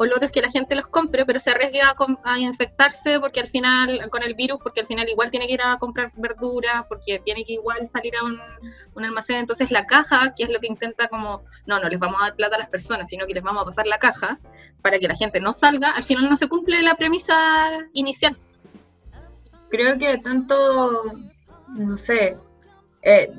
[0.01, 3.19] o lo otro es que la gente los compre, pero se arriesgue a, a infectarse
[3.19, 6.11] porque al final, con el virus, porque al final igual tiene que ir a comprar
[6.15, 8.39] verduras, porque tiene que igual salir a un,
[8.95, 9.35] un almacén.
[9.35, 12.35] Entonces la caja, que es lo que intenta como, no, no les vamos a dar
[12.35, 14.39] plata a las personas, sino que les vamos a pasar la caja
[14.81, 18.35] para que la gente no salga, al final no se cumple la premisa inicial.
[19.69, 21.13] Creo que tanto,
[21.75, 22.37] no sé,
[23.01, 23.31] eh,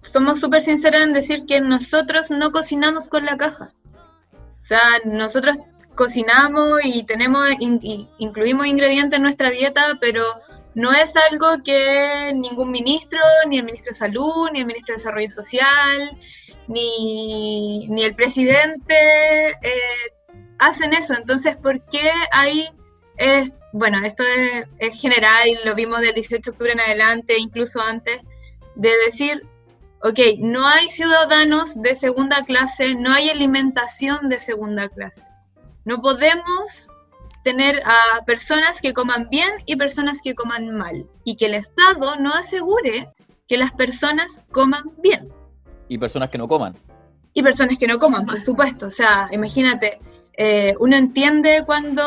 [0.00, 3.72] somos súper sinceros en decir que nosotros no cocinamos con la caja.
[4.32, 5.58] O sea, nosotros
[5.94, 10.24] cocinamos y tenemos incluimos ingredientes en nuestra dieta, pero
[10.74, 14.98] no es algo que ningún ministro, ni el ministro de Salud, ni el ministro de
[14.98, 16.18] Desarrollo Social,
[16.68, 20.14] ni, ni el presidente eh,
[20.58, 21.14] hacen eso.
[21.14, 22.70] Entonces, ¿por qué hay
[23.16, 27.38] es, bueno, esto es, es, general y lo vimos del 18 de octubre en adelante,
[27.38, 28.20] incluso antes,
[28.74, 29.46] de decir,
[30.02, 35.26] ok, no hay ciudadanos de segunda clase, no hay alimentación de segunda clase.
[35.84, 36.88] No podemos
[37.42, 41.06] tener a personas que coman bien y personas que coman mal.
[41.24, 43.10] Y que el Estado no asegure
[43.48, 45.28] que las personas coman bien.
[45.88, 46.76] Y personas que no coman.
[47.32, 48.86] Y personas que no coman, por supuesto.
[48.86, 50.00] O sea, imagínate,
[50.34, 52.02] eh, uno entiende cuando,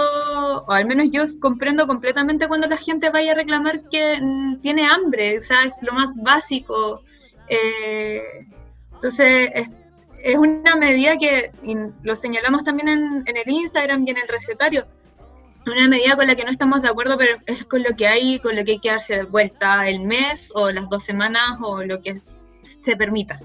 [0.67, 4.85] o al menos yo comprendo completamente cuando la gente vaya a reclamar que mm, tiene
[4.85, 7.03] hambre, o sea, es lo más básico.
[7.47, 8.47] Eh,
[8.93, 11.51] entonces, es, una medida que
[12.01, 14.87] lo señalamos también en, en, el Instagram y en el recetario,
[15.65, 18.39] una medida con la que no estamos de acuerdo, pero es con lo que hay,
[18.39, 22.01] con lo que hay que darse vuelta el mes o las dos semanas o lo
[22.01, 22.21] que
[22.79, 23.39] se permita.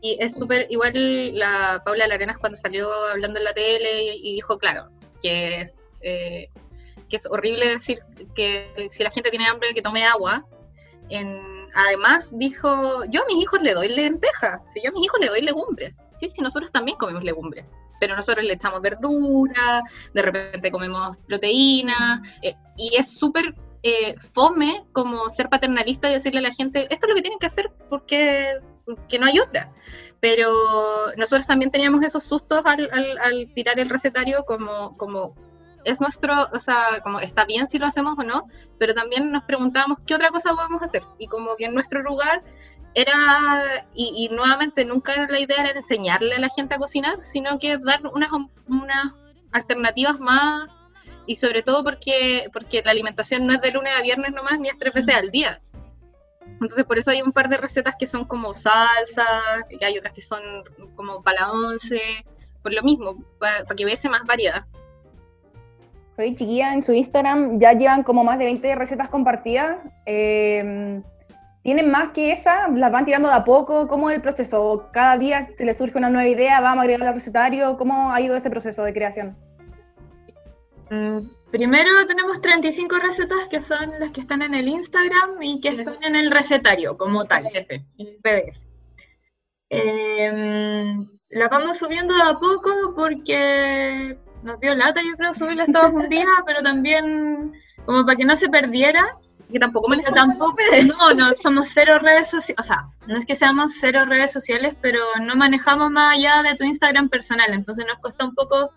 [0.00, 4.58] Y es súper, igual la Paula Larenas cuando salió hablando en la tele y, dijo,
[4.58, 4.88] claro,
[5.22, 6.48] que es, eh,
[7.08, 8.00] que es horrible decir
[8.34, 10.44] que si la gente tiene hambre que tome agua.
[11.74, 15.28] Además dijo, yo a mis hijos le doy lenteja, si yo a mis hijos le
[15.28, 15.94] doy legumbres.
[16.16, 17.64] Sí, sí, nosotros también comemos legumbres,
[18.00, 24.84] pero nosotros le echamos verdura, de repente comemos proteína, eh, y es súper eh, fome
[24.92, 27.70] como ser paternalista y decirle a la gente, esto es lo que tienen que hacer
[27.88, 28.58] porque
[29.08, 29.72] que no hay otra.
[30.20, 30.52] Pero
[31.16, 35.34] nosotros también teníamos esos sustos al, al, tirar el recetario como, como
[35.84, 38.48] es nuestro, o sea, como está bien si lo hacemos o no,
[38.78, 41.02] pero también nos preguntábamos qué otra cosa podemos hacer.
[41.18, 42.42] Y como que en nuestro lugar
[42.94, 47.78] era, y, nuevamente nunca la idea era enseñarle a la gente a cocinar, sino que
[47.78, 48.30] dar unas,
[48.66, 49.12] unas
[49.52, 50.68] alternativas más,
[51.26, 54.68] y sobre todo porque, porque la alimentación no es de lunes a viernes nomás, ni
[54.68, 55.60] es tres veces al día.
[56.60, 59.24] Entonces por eso hay un par de recetas que son como salsa,
[59.70, 60.40] y hay otras que son
[60.96, 62.00] como para once,
[62.62, 64.64] por lo mismo, para, que hubiese más variedad.
[66.16, 69.78] Oye, chiquilla, en su Instagram ya llevan como más de 20 recetas compartidas.
[70.04, 71.02] Em,
[71.62, 72.66] ¿Tienen más que esa?
[72.68, 73.86] ¿Las van tirando de a poco?
[73.86, 74.88] ¿Cómo es el proceso?
[74.92, 76.60] ¿Cada día se les surge una nueva idea?
[76.60, 77.76] ¿Vamos a agregar al recetario?
[77.76, 79.36] ¿Cómo ha ido ese proceso de creación?
[80.90, 81.18] Mm,
[81.50, 86.02] Primero tenemos 35 recetas que son las que están en el Instagram y que están
[86.02, 88.60] en el recetario como tal, en el PDF.
[89.70, 95.92] Em, las vamos subiendo de a poco porque nos dio lata, yo creo, subirlas todos
[95.92, 97.52] un día, pero también
[97.86, 99.16] como para que no se perdiera.
[99.50, 100.58] Que tampoco me tampoco,
[100.98, 104.74] no, no, somos cero redes sociales, o sea, no es que seamos cero redes sociales,
[104.82, 108.72] pero no manejamos más allá de tu Instagram personal, entonces nos cuesta un poco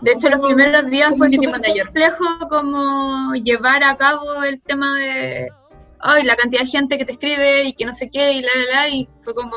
[0.00, 5.48] de hecho, los primeros días fue súper complejo como llevar a cabo el tema de
[6.00, 8.48] ay, la cantidad de gente que te escribe y que no sé qué y la,
[8.72, 9.56] la, la, y fue como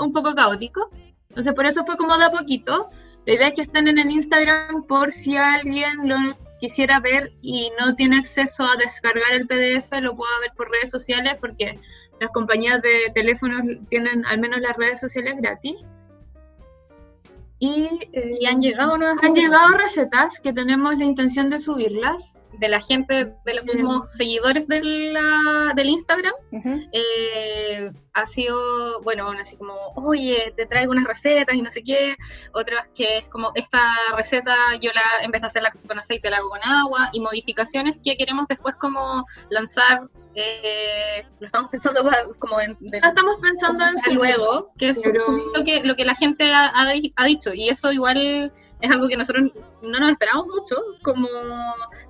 [0.00, 0.90] un poco caótico.
[1.30, 2.90] Entonces, por eso fue como de a poquito.
[3.26, 6.16] La idea es que estén en el Instagram por si alguien lo
[6.60, 10.90] quisiera ver y no tiene acceso a descargar el PDF, lo pueda ver por redes
[10.90, 11.78] sociales porque
[12.20, 15.74] las compañías de teléfonos tienen al menos las redes sociales gratis.
[17.60, 22.38] Eh, y, han llegado nuevas Han llegado recetas que tenemos la intención de subirlas.
[22.60, 24.80] De la gente, de los mismos seguidores de
[25.74, 26.32] del Instagram,
[26.92, 32.14] eh, ha sido, bueno, así como, oye, te traigo unas recetas y no sé qué,
[32.52, 33.82] otras que es como, esta
[34.16, 37.98] receta yo la, en vez de hacerla con aceite, la hago con agua, y modificaciones
[38.04, 40.02] que queremos después como lanzar
[40.34, 42.02] eh, lo estamos pensando
[42.38, 46.72] como en, estamos pensando en luego que es lo que lo que la gente ha,
[46.74, 49.50] ha, dicho y eso igual es algo que nosotros
[49.82, 51.28] no nos esperamos mucho, como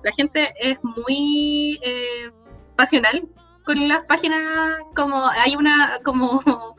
[0.03, 2.31] la gente es muy eh,
[2.75, 3.27] pasional
[3.63, 6.41] con las páginas, como hay una, como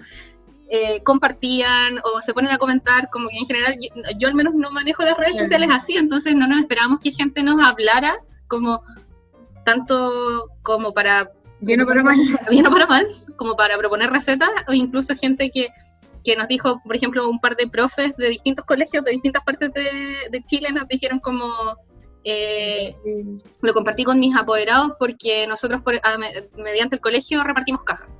[0.69, 3.77] eh, compartían o se ponen a comentar, como que en general
[4.19, 7.43] yo, al menos no manejo las redes sociales así, entonces no nos esperamos que gente
[7.43, 8.83] nos hablara como
[9.65, 12.17] tanto como para bien o para mal,
[12.51, 15.69] bien o para mal, como para proponer recetas o incluso gente que
[16.27, 19.73] que nos dijo, por ejemplo, un par de profes de distintos colegios de distintas partes
[19.73, 21.49] de, Chile nos dijeron como,
[22.25, 22.97] eh,
[23.63, 25.83] lo compartí con mis apoderados porque nosotros
[26.57, 28.19] mediante el colegio repartimos cajas.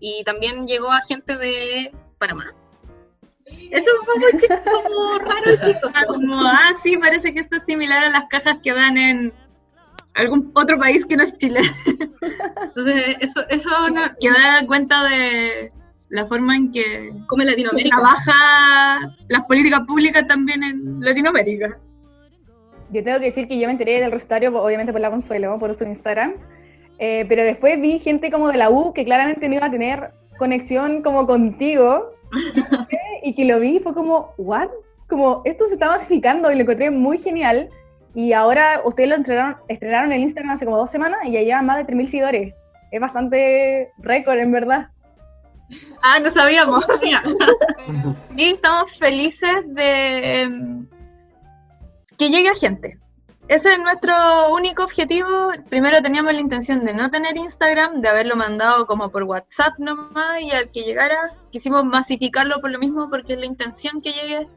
[0.00, 2.52] Y también llegó a gente de Panamá.
[3.70, 4.32] Eso fue muy
[4.64, 5.50] como raro,
[6.08, 9.32] como, ah, sí, parece que esto es similar a las cajas que dan en
[10.16, 11.60] algún otro país que no es Chile.
[12.62, 13.70] Entonces, eso, eso
[14.20, 15.72] que da cuenta de,
[16.08, 17.96] la forma en que Como Latinoamérica.
[17.96, 21.78] trabaja las políticas públicas también en Latinoamérica.
[22.90, 25.74] Yo tengo que decir que yo me enteré del recetario, obviamente por la Consuelo, por
[25.74, 26.34] su Instagram,
[26.98, 30.12] eh, pero después vi gente como de la U que claramente no iba a tener
[30.38, 32.12] conexión como contigo,
[33.22, 34.68] y que lo vi y fue como, ¿what?
[35.08, 37.70] como esto se está masificando y lo encontré muy genial.
[38.16, 41.66] Y ahora ustedes lo estrenaron, estrenaron en Instagram hace como dos semanas y ya llevan
[41.66, 42.54] más de 3.000 seguidores.
[42.90, 44.88] Es bastante récord, en verdad.
[46.02, 46.86] Ah, no sabíamos.
[48.36, 50.86] sí, estamos felices de em,
[52.16, 52.98] que llegue a gente.
[53.48, 54.14] Ese es nuestro
[54.50, 55.52] único objetivo.
[55.68, 60.40] Primero teníamos la intención de no tener Instagram, de haberlo mandado como por WhatsApp nomás
[60.40, 64.48] y al que llegara quisimos masificarlo por lo mismo porque es la intención que llegue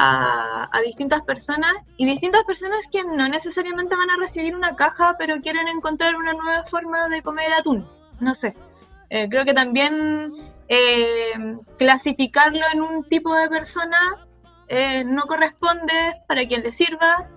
[0.00, 5.40] a, distintas personas y distintas personas que no necesariamente van a recibir una caja pero
[5.40, 7.86] quieren encontrar una nueva forma de comer atún.
[8.20, 8.54] No sé.
[9.10, 10.32] Eh, creo que también
[10.68, 13.98] eh, clasificarlo en un tipo de persona
[14.68, 17.28] eh, no corresponde para quien le sirva.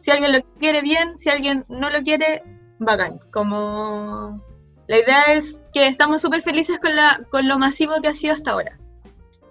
[0.00, 2.42] Si alguien lo quiere bien, si alguien no lo quiere,
[2.78, 3.20] bacán.
[3.32, 4.44] Como
[4.88, 8.34] la idea es que estamos súper felices con, la, con lo masivo que ha sido
[8.34, 8.79] hasta ahora.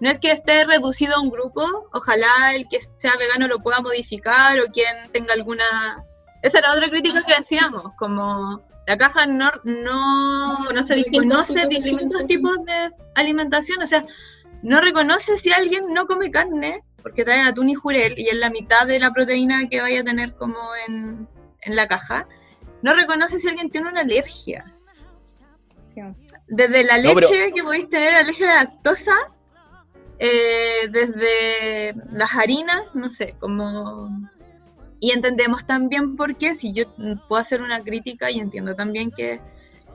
[0.00, 3.80] No es que esté reducido a un grupo, ojalá el que sea vegano lo pueda
[3.80, 6.04] modificar o quien tenga alguna...
[6.42, 12.24] Esa era otra crítica que hacíamos, como la caja no, no, no se reconoce distintos
[12.24, 14.04] tipos de alimentación, o sea,
[14.62, 18.50] no reconoce si alguien no come carne, porque trae atún y jurel, y es la
[18.50, 20.58] mitad de la proteína que vaya a tener como
[20.88, 21.28] en,
[21.66, 22.26] la caja,
[22.82, 24.64] no reconoce si alguien tiene una alergia.
[26.48, 29.14] Desde la leche que podéis tener alergia de lactosa,
[30.22, 34.10] eh, desde las harinas, no sé, como
[35.00, 36.84] y entendemos también por qué, si yo
[37.26, 39.40] puedo hacer una crítica y entiendo también que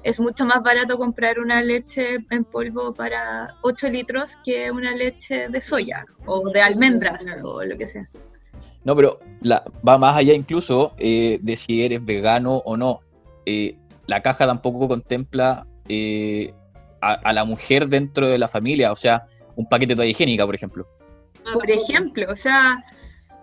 [0.02, 5.48] es mucho más barato comprar una leche en polvo para 8 litros que una leche
[5.48, 8.08] de soya o de almendras o lo que sea.
[8.84, 9.20] No, pero
[9.88, 13.02] va más allá incluso eh, de si eres vegano o no.
[13.46, 15.68] Eh, la caja tampoco contempla
[17.02, 20.46] a, a, la mujer dentro de la familia, o sea, un paquete de toalla higiénica,
[20.46, 20.88] por ejemplo.
[21.54, 22.84] Por ejemplo, o sea,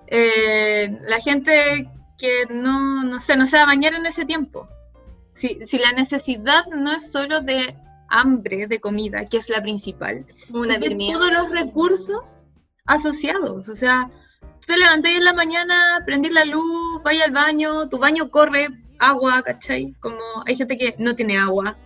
[0.08, 4.68] eh, la gente que no, no sé, no se va a bañar en ese tiempo.
[5.34, 7.76] Si, si la necesidad no es solo de
[8.08, 12.44] hambre, de comida, que es la principal, Una de todos los recursos
[12.84, 13.68] asociados.
[13.68, 14.10] O sea,
[14.60, 18.68] tú te levantáis en la mañana, prendís la luz, vais al baño, tu baño corre
[18.98, 19.94] agua, ¿cachai?
[20.00, 21.76] Como hay gente que no tiene agua.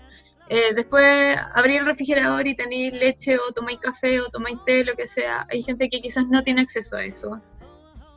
[0.49, 4.95] Eh, después abrir el refrigerador y tenéis leche o tomáis café o tomáis té, lo
[4.95, 5.47] que sea.
[5.51, 7.41] Hay gente que quizás no tiene acceso a eso.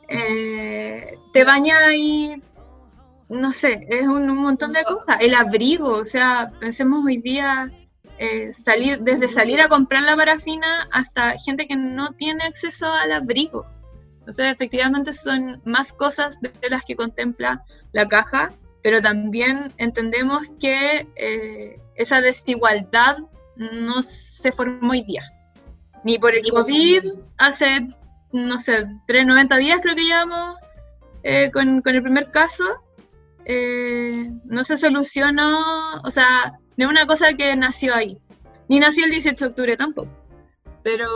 [0.08, 2.40] Eh, te baña y
[3.28, 5.18] no sé, es un, montón de cosas.
[5.20, 7.70] El abrigo, o sea, pensemos hoy día
[8.18, 13.12] eh, salir, desde salir a comprar la parafina hasta gente que no tiene acceso al
[13.12, 13.66] abrigo.
[14.26, 20.42] O sea, efectivamente son más cosas de las que contempla la caja, pero también entendemos
[20.60, 23.18] que eh, esa desigualdad
[23.56, 25.22] no se formó hoy día.
[26.04, 27.04] Ni por el COVID
[27.36, 27.88] hace
[28.32, 30.56] no sé, 390 días creo que llevamos
[31.22, 32.64] eh, con, el primer caso.
[33.44, 38.18] Eh, no se solucionó, o sea, no es una cosa que nació ahí.
[38.68, 40.10] Ni nació el 18 de octubre tampoco.
[40.82, 41.08] Pero...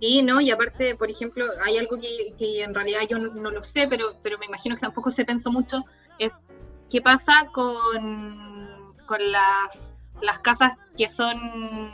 [0.00, 0.40] Sí, ¿no?
[0.40, 4.38] Y aparte, por ejemplo, hay algo que, en realidad yo no, lo sé, pero, pero
[4.38, 5.84] me imagino que tampoco se pensó mucho,
[6.18, 6.46] es
[6.88, 8.49] qué pasa con,
[9.10, 11.90] con las, las casas que son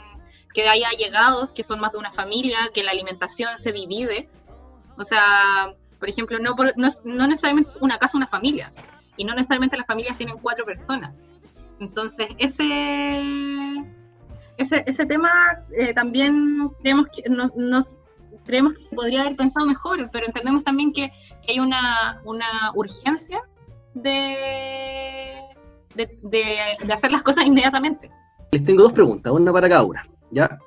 [0.52, 4.29] que haya llegados que son más de una familia, que la alimentación se divide.
[4.98, 8.70] O sea, por ejemplo, no, no, necesariamente es una casa una familia,
[9.16, 11.14] y no necesariamente las familias tienen cuatro personas.
[11.81, 13.22] Entonces, ese,
[14.59, 15.31] ese, ese tema
[15.79, 17.96] eh, también creemos que nos,
[18.44, 21.12] creemos que podría haber pensado mejor, pero entendemos también que,
[21.48, 23.40] hay una, una urgencia
[23.94, 25.46] de,
[25.97, 28.11] de, de, hacer las cosas inmediatamente.
[28.53, 30.07] Les tengo dos preguntas, una para cada una.
[30.31, 30.59] ¿ya?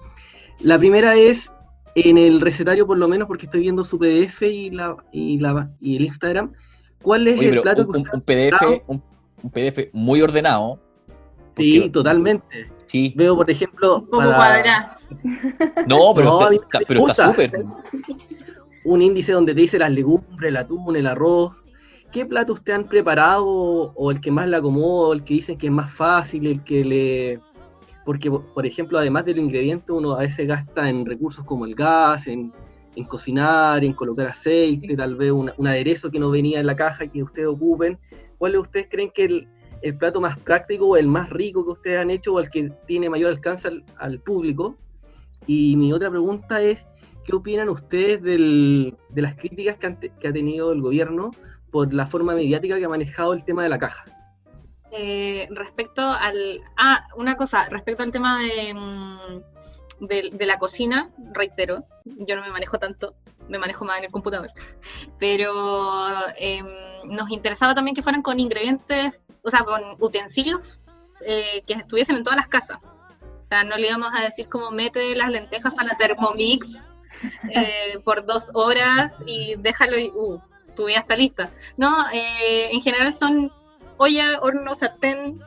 [0.61, 1.51] La primera es
[1.95, 5.71] en el recetario, por lo menos, porque estoy viendo su PDF y, la, y, la,
[5.79, 6.53] y el Instagram.
[7.01, 10.79] ¿Cuál es el plato un, que un, PDF, un, PDF muy ordenado.
[11.57, 12.69] Sí, totalmente.
[12.87, 13.13] Sí.
[13.15, 13.99] Veo, por ejemplo.
[13.99, 14.91] Un poco cuadrado.
[15.87, 17.51] No, pero, está, pero está súper.
[18.83, 21.53] Un índice donde te dice las legumbres, el atún, el arroz.
[22.11, 25.67] ¿Qué plato usted han preparado o el que más le acomoda, el que dicen que
[25.67, 27.41] es más fácil, el que le
[28.09, 32.25] porque, por ejemplo, además del ingrediente, uno a veces gasta en recursos como el gas,
[32.25, 32.51] en,
[33.07, 37.09] cocinar, en colocar aceite, tal vez un, aderezo que no venía en la caja y
[37.09, 37.99] que ustedes ocupen.
[38.39, 39.47] ¿Cuáles ustedes creen que el,
[39.83, 42.71] el, plato más práctico o el más rico que ustedes han hecho o el que
[42.87, 44.75] tiene mayor alcance al, público?
[45.45, 46.79] Y mi otra pregunta es,
[47.23, 51.29] ¿qué opinan ustedes del, de las críticas que, que ha tenido el gobierno
[51.71, 54.05] por la forma mediática que ha manejado el tema de la caja?
[54.91, 56.61] Eh, respecto al...
[56.77, 62.51] Ah, una cosa, respecto al tema de, mm, de, la cocina, reitero, yo no me
[62.51, 63.15] manejo tanto,
[63.47, 64.49] me manejo más en el computador.
[65.19, 66.65] Pero em,
[67.05, 70.79] nos interesaba también que fueran con ingredientes, o sea, con utensilios
[71.21, 72.79] eh, que estuviesen en todas las casas.
[72.81, 76.81] O sea, no le íbamos a decir como mete las lentejas a la Thermomix
[77.49, 80.39] eh, por dos horas y déjalo y, uh,
[80.79, 81.51] tu vida está lista.
[81.75, 83.51] No, eh, en general son
[83.97, 85.41] olla, horno, sartén.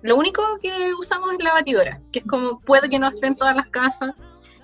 [0.00, 3.36] Lo único que usamos es la batidora, que es como puede que no esté en
[3.36, 4.14] todas las casas.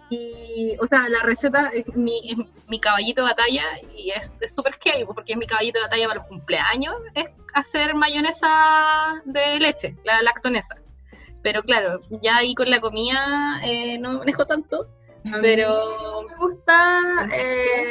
[0.08, 3.64] Y, o sea, la receta es mi, mi caballito de batalla
[3.96, 7.94] y es súper scary porque es mi caballito de batalla para los cumpleaños, es hacer
[7.94, 10.76] mayonesa de leche, la lactonesa.
[11.42, 14.88] Pero claro, ya ahí con la comida eh, no manejo tanto,
[15.42, 17.88] pero me gusta eh,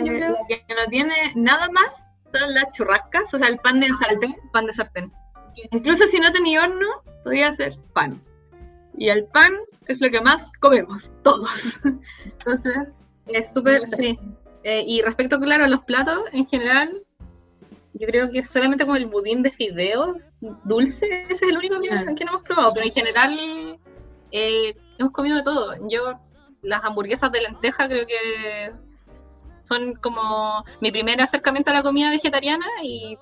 [0.47, 2.02] que no tiene nada más
[2.41, 4.35] las churrascas, o sea, el pan de sartén.
[4.51, 5.11] pan de sartén.
[5.71, 6.87] Incluso si no tenía horno,
[7.23, 8.21] podía hacer pan.
[8.97, 9.53] Y el pan
[9.87, 11.79] es lo que más comemos, todos.
[12.25, 12.73] Entonces,
[13.27, 14.19] Es súper, sí.
[14.63, 17.03] Eh, y respecto, claro, a los platos, en general,
[17.93, 20.29] yo creo que solamente como el budín de fideos
[20.63, 23.79] dulce, ese es el único que, que no hemos probado, pero en general
[24.31, 25.75] eh, hemos comido de todo.
[25.89, 26.19] Yo,
[26.61, 28.73] las hamburguesas de lenteja creo que
[29.63, 33.17] son como mi primer acercamiento a la comida vegetariana y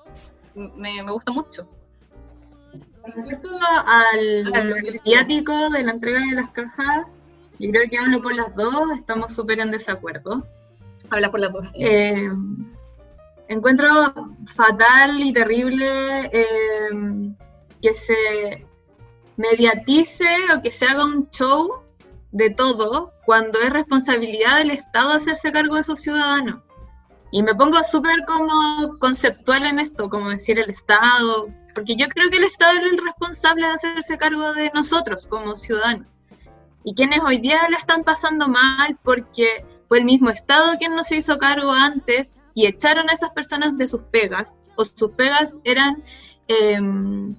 [0.54, 1.66] me, me gusta mucho.
[3.04, 3.50] respecto
[3.86, 7.06] al, Al- mediático de la entrega de las cajas,
[7.58, 10.46] yo creo que hablo por las dos, estamos súper en desacuerdo.
[11.10, 11.66] Habla por las dos.
[11.74, 12.28] Eh,
[13.48, 13.88] encuentro
[14.56, 16.88] fatal y terrible eh,
[17.82, 18.66] que se
[19.36, 20.26] mediatice
[20.56, 21.82] o que se haga un show
[22.30, 26.62] de todo cuando es responsabilidad del Estado hacerse cargo de sus ciudadanos.
[27.30, 32.28] Y me pongo súper como conceptual en esto, como decir el Estado, porque yo creo
[32.30, 36.06] que el Estado es el responsable de hacerse cargo de nosotros como ciudadanos.
[36.84, 41.02] Y quienes hoy día la están pasando mal porque fue el mismo Estado quien no
[41.02, 45.60] se hizo cargo antes y echaron a esas personas de sus pegas, o sus pegas
[45.64, 46.02] eran
[46.48, 47.34] em,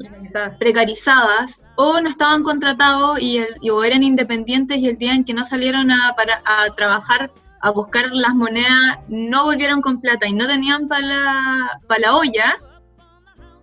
[0.59, 3.39] precarizadas, o no estaban contratados y,
[3.69, 7.31] o eran independientes y el día en que no salieron a, para, a trabajar,
[7.61, 11.01] a buscar las monedas, no volvieron con plata y no tenían para
[11.99, 12.57] la, olla,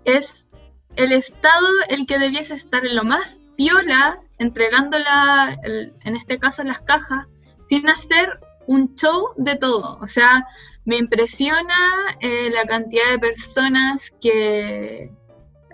[0.04, 0.48] es
[0.96, 6.38] el Estado el que debiese estar en lo más piola, entregando la, el- en este
[6.38, 7.26] caso las cajas,
[7.66, 8.28] sin hacer
[8.66, 9.98] un show de todo.
[10.00, 10.46] O sea,
[10.84, 11.76] me impresiona
[12.20, 15.12] eh, la cantidad de personas que,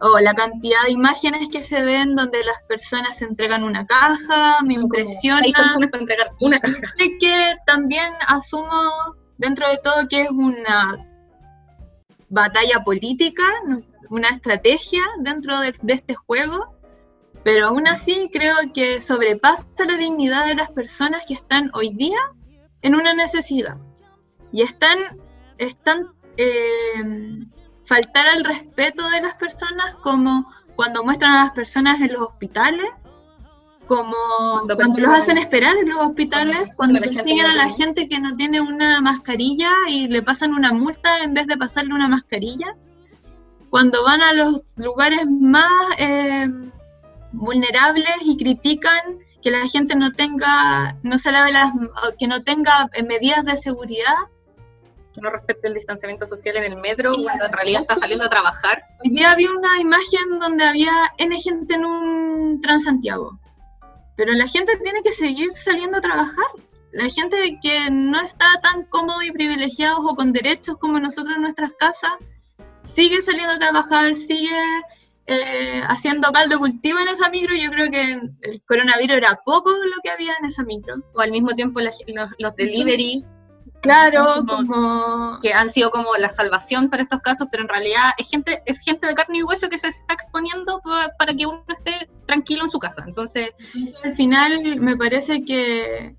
[0.00, 4.74] o la cantidad de imágenes que se ven donde las personas entregan una caja, me
[4.74, 5.42] impresiona.
[5.44, 6.76] Hay personas para entregar una caja.
[6.96, 11.06] Sé que también asumo dentro de todo que es una
[12.28, 13.44] batalla política,
[14.10, 16.74] una estrategia dentro de, de este juego,
[17.44, 22.18] pero aún así creo que sobrepasa la dignidad de las personas que están hoy día
[22.82, 23.78] en una necesidad
[24.52, 24.98] y están,
[25.58, 27.02] están eh,
[27.86, 32.86] faltar al respeto de las personas como cuando muestran a las personas en los hospitales
[33.86, 34.16] como
[34.50, 38.18] Cuando cuando, los hacen esperar en los hospitales, cuando cuando persiguen a la gente que
[38.18, 42.74] no tiene una mascarilla y le pasan una multa en vez de pasarle una mascarilla,
[43.70, 46.48] cuando van a los lugares más eh,
[47.32, 51.72] vulnerables y critican que la gente no tenga, no se lave las,
[52.18, 54.16] que no tenga eh, medidas de seguridad,
[55.16, 58.28] Que no respete el distanciamiento social en el metro cuando en realidad está saliendo a
[58.28, 58.84] trabajar.
[59.02, 63.38] Hoy día había una imagen donde había N gente en un Transantiago.
[64.14, 66.44] Pero la gente tiene que seguir saliendo a trabajar.
[66.92, 71.42] La gente que no está tan cómodo y privilegiados o con derechos como nosotros en
[71.42, 72.12] nuestras casas,
[72.84, 74.54] sigue saliendo a trabajar, sigue
[75.26, 77.54] eh, haciendo caldo cultivo en esa micro.
[77.56, 80.94] Yo creo que el coronavirus era poco lo que había en esa micro.
[81.14, 83.24] O al mismo tiempo la- los, los delivery,
[83.86, 85.38] Claro, Como- como...
[85.40, 88.80] que han sido como la salvación para estos casos, pero en realidad es gente, es
[88.80, 92.64] gente de carne y hueso que se está exponiendo pa- para que uno esté tranquilo
[92.64, 93.02] en su casa.
[93.06, 96.14] Entonces, Entonces, al final me parece que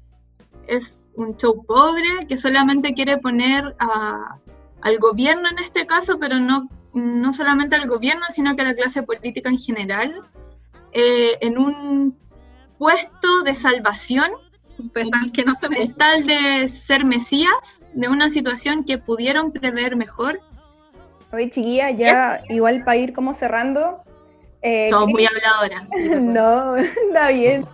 [0.68, 4.38] es un show pobre que solamente quiere poner a-
[4.82, 8.76] al gobierno en este caso, pero no, no solamente al gobierno, sino que a la
[8.76, 10.22] clase política en general,
[10.94, 12.18] eh, en un
[12.78, 14.28] puesto de salvación,
[15.12, 15.76] tal que no se ve.
[15.80, 20.40] es tal de ser mesías de una situación que pudieron prever mejor.
[21.34, 24.02] Oye, chiquilla, ya igual para ir como cerrando.
[24.62, 25.90] eh, Somos muy ¿queréis- habladoras.
[26.22, 26.76] no,
[27.08, 27.66] está bien.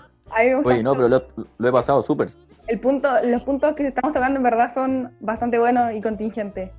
[0.64, 1.24] Oye, no, pero lo,
[1.60, 2.30] lo he pasado súper.
[2.68, 6.72] el punto, los puntos que estamos tocando en verdad son bastante buenos y contingentes.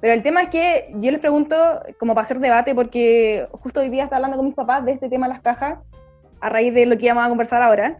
[0.00, 1.56] Pero el tema es que yo les pregunto,
[1.98, 5.08] como para hacer debate, porque justo hoy día estaba hablando con mis papás de este
[5.10, 5.78] tema de las cajas,
[6.40, 7.98] a raíz de lo que íbamos a conversar ahora.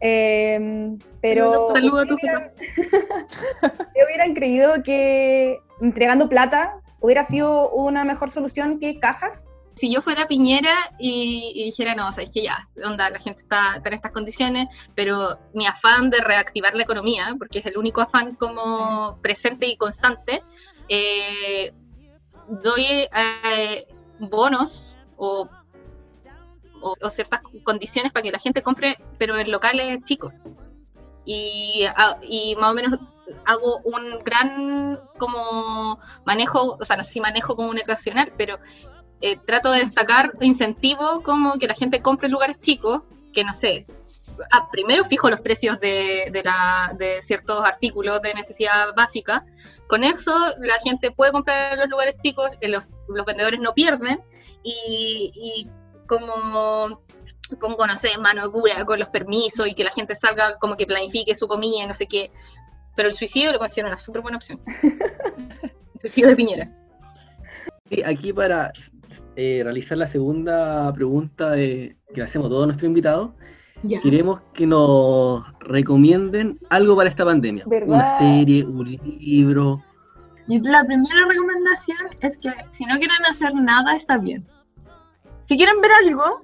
[0.00, 2.52] Em, pero Saludo a tu hubieran,
[4.06, 9.48] hubieran creído que entregando plata hubiera sido una mejor solución que cajas.
[9.74, 13.18] si yo fuera Piñera y, y dijera, no, o sea, es que ya, onda, la
[13.18, 17.66] gente está, está en estas condiciones, pero mi afán de reactivar la economía, porque es
[17.66, 20.42] el único afán como presente y constante,
[20.88, 21.72] eh,
[22.62, 23.86] doy eh,
[24.18, 25.48] bonos o,
[26.80, 30.32] o- o ciertas condiciones para que la gente compre, pero en locales chicos.
[31.24, 33.00] Y, ah, y más o menos
[33.44, 38.58] hago un gran como manejo, o sea, no sé si manejo comunicacional, pero
[39.20, 43.02] eh, trato de destacar incentivo como que la gente compre en lugares chicos,
[43.32, 43.86] que no sé.
[44.52, 49.46] ah, primero fijo los precios de, de la- de ciertos artículos de necesidad básica.
[49.88, 53.72] Con eso la gente puede comprar en los lugares chicos, eh, los, los vendedores no
[53.72, 54.20] pierden
[54.62, 55.70] y, y
[56.06, 57.02] como
[57.60, 60.86] pongo, no sé, mano dura con los permisos y que la gente salga como que
[60.86, 62.30] planifique su comida y no sé qué.
[62.96, 64.60] Pero el suicidio lo considero una súper buena opción.
[64.82, 66.72] el suicidio de Piñera.
[67.90, 68.72] Y aquí para
[69.36, 73.30] eh, realizar la segunda pregunta de- que le hacemos a todos nuestros invitados,
[73.82, 74.00] Ya.
[74.00, 77.64] queremos que nos recomienden algo para esta pandemia.
[77.66, 77.88] ¿Verdad?
[77.94, 78.90] Una serie, un
[79.20, 79.84] libro.
[80.48, 84.46] La primera recomendación es que si no quieren hacer nada, está bien.
[85.46, 86.42] Si quieren ver algo,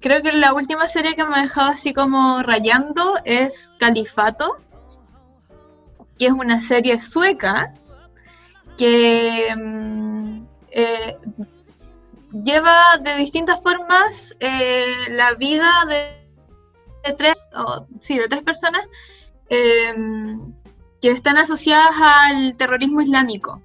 [0.00, 4.58] creo que la última serie que me ha dejado así como rayando es Califato,
[6.18, 7.74] que es una serie sueca
[8.76, 11.16] que mm, eh,
[12.44, 17.48] lleva de distintas formas eh, la vida de, tres,
[18.00, 18.82] sí, de tres personas.
[19.48, 20.52] em,
[21.00, 23.62] que están asociadas al terrorismo islámico.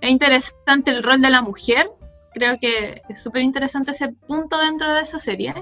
[0.00, 1.90] Es interesante el rol de la mujer,
[2.32, 5.54] creo que es súper interesante ese punto dentro de esa serie.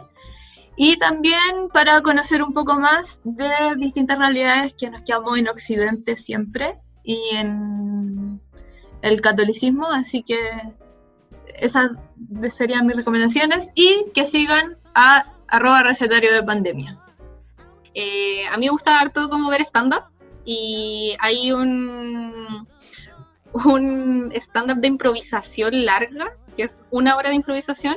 [0.77, 6.17] Y también para conocer un poco más de distintas realidades que nos quedamos en Occidente
[6.17, 8.41] siempre y en
[9.03, 10.39] el catolicismo, así que
[11.57, 11.91] esas
[12.51, 16.99] serían mis recomendaciones y que sigan a arroba recetario de pandemia.
[17.95, 20.05] Eh, a mí me gusta harto como ver stand-up
[20.45, 22.69] y hay un,
[23.53, 27.97] un stand-up de improvisación larga, que es una hora de improvisación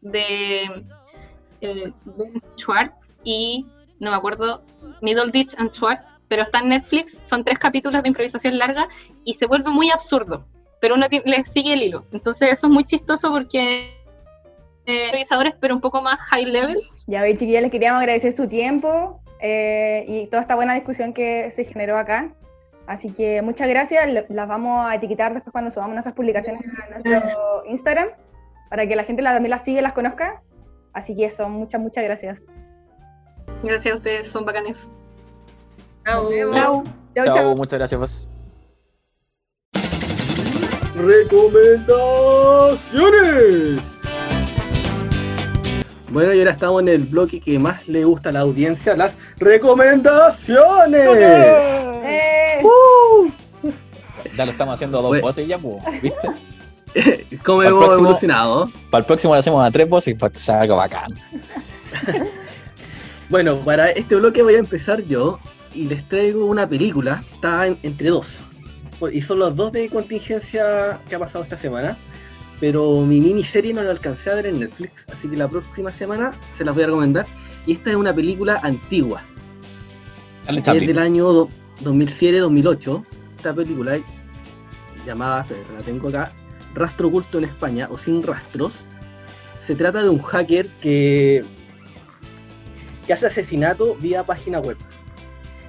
[0.00, 0.64] de
[1.60, 3.64] eh, Ben Schwartz y
[4.00, 4.64] no me acuerdo,
[5.00, 8.88] Middleditch and Schwartz, pero está en Netflix, son tres capítulos de improvisación larga
[9.24, 10.44] y se vuelve muy absurdo,
[10.80, 12.04] pero uno le sigue el hilo.
[12.10, 13.94] Entonces eso es muy chistoso porque
[14.86, 18.48] eh, improvisadores, pero un poco más high level, Ya veis, chiquillas, les queríamos agradecer su
[18.48, 22.34] tiempo eh, y toda esta buena discusión que se generó acá.
[22.90, 24.10] Así que muchas gracias.
[24.30, 28.08] Las vamos a etiquetar después cuando subamos nuestras publicaciones a nuestro Instagram
[28.68, 30.42] para que la gente también las siga y las conozca.
[30.92, 32.52] Así que eso, muchas, muchas gracias.
[33.62, 34.90] Gracias a ustedes, son bacanes.
[36.04, 36.28] Chao.
[36.50, 36.82] Chau,
[37.14, 37.54] Chao, chau.
[37.56, 38.00] muchas gracias.
[38.00, 38.28] vos.
[40.96, 43.80] ¡Recomendaciones!
[46.08, 49.14] Bueno, y ahora estamos en el bloque que más le gusta a la audiencia, las
[49.38, 51.06] recomendaciones.
[52.02, 52.29] Eh,
[54.40, 55.22] Ya lo estamos haciendo a dos Bueno.
[55.26, 56.28] voces ya, pues, ¿viste?
[57.44, 58.70] ¿Cómo hemos próximo- evolucionado?
[58.90, 61.08] Para el próximo lo hacemos a tres voces para que salga bacán.
[63.28, 65.38] Bueno, para este bloque voy a empezar yo
[65.74, 68.40] y les traigo una película, está en- entre dos.
[69.12, 71.98] Y son los dos de contingencia que ha pasado esta semana.
[72.60, 76.32] Pero mi miniserie no la alcancé a ver en Netflix, así que la próxima semana
[76.56, 77.26] se las voy a recomendar.
[77.66, 79.22] Y esta es una película antigua,
[80.48, 81.48] es del año do-
[81.84, 83.04] 2007-2008.
[83.36, 83.96] Esta película
[85.06, 85.46] llamada,
[85.76, 86.32] la tengo acá,
[86.74, 88.74] Rastro oculto en España o Sin rastros.
[89.66, 91.44] Se trata de un hacker que,
[93.06, 94.76] que hace asesinato vía página web.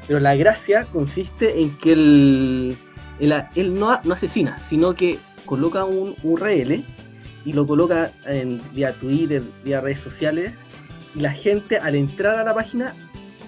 [0.08, 2.78] Pero la gracia consiste en que él,
[3.20, 6.84] él, él no, no asesina, sino que coloca un URL
[7.44, 10.54] y lo coloca en, vía Twitter, vía redes sociales.
[11.14, 12.94] Y la gente al entrar a la página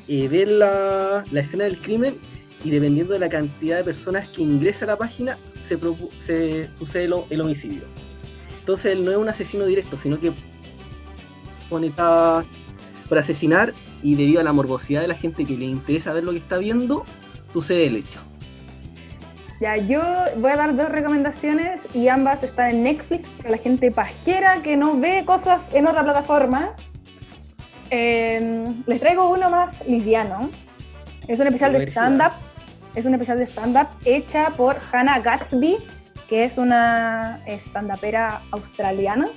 [0.07, 2.15] eh, ve la, la escena del crimen
[2.63, 5.77] y dependiendo de la cantidad de personas que ingresa a la página, se,
[6.25, 7.83] se sucede el, el homicidio.
[8.59, 10.31] Entonces él no es un asesino directo, sino que
[11.69, 12.45] pone pa-
[13.09, 16.31] por asesinar y debido a la morbosidad de la gente que le interesa ver lo
[16.31, 17.05] que está viendo,
[17.51, 18.21] sucede el hecho.
[19.61, 20.01] Ya, yo
[20.37, 24.75] voy a dar dos recomendaciones y ambas están en Netflix para la gente pajera que
[24.75, 26.71] no ve cosas en otra plataforma.
[27.89, 30.49] Eh, les traigo uno más liviano.
[31.27, 32.33] Es un especial de stand-up.
[32.95, 35.77] Es un especial de stand-up hecha por Hannah Gatsby,
[36.29, 39.29] que es una stand-upera australiana.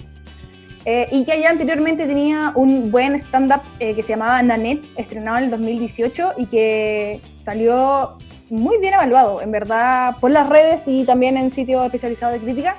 [0.85, 5.39] Eh, y que ya anteriormente tenía un buen stand-up eh, que se llamaba Nanette, estrenado
[5.39, 8.19] en el 2018 y que salió
[8.51, 12.77] muy bien evaluado, en verdad, por las redes y también en sitios especializados de crítica.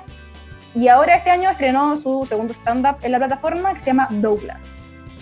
[0.74, 4.70] Y ahora este año estrenó su segundo stand-up en la plataforma que se llama Douglas.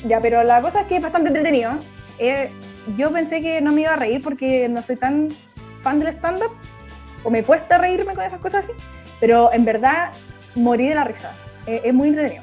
[0.07, 1.73] Ya, pero la cosa es que es bastante entretenido.
[2.19, 2.51] Eh,
[2.97, 5.31] yo pensé que no me iba a reír porque no soy tan
[5.87, 6.51] fan del stand-up,
[7.23, 8.73] o me cuesta reírme con esas cosas así,
[9.21, 10.11] pero en verdad
[10.57, 11.31] morí de la risa.
[11.65, 12.43] Eh, es muy entretenido.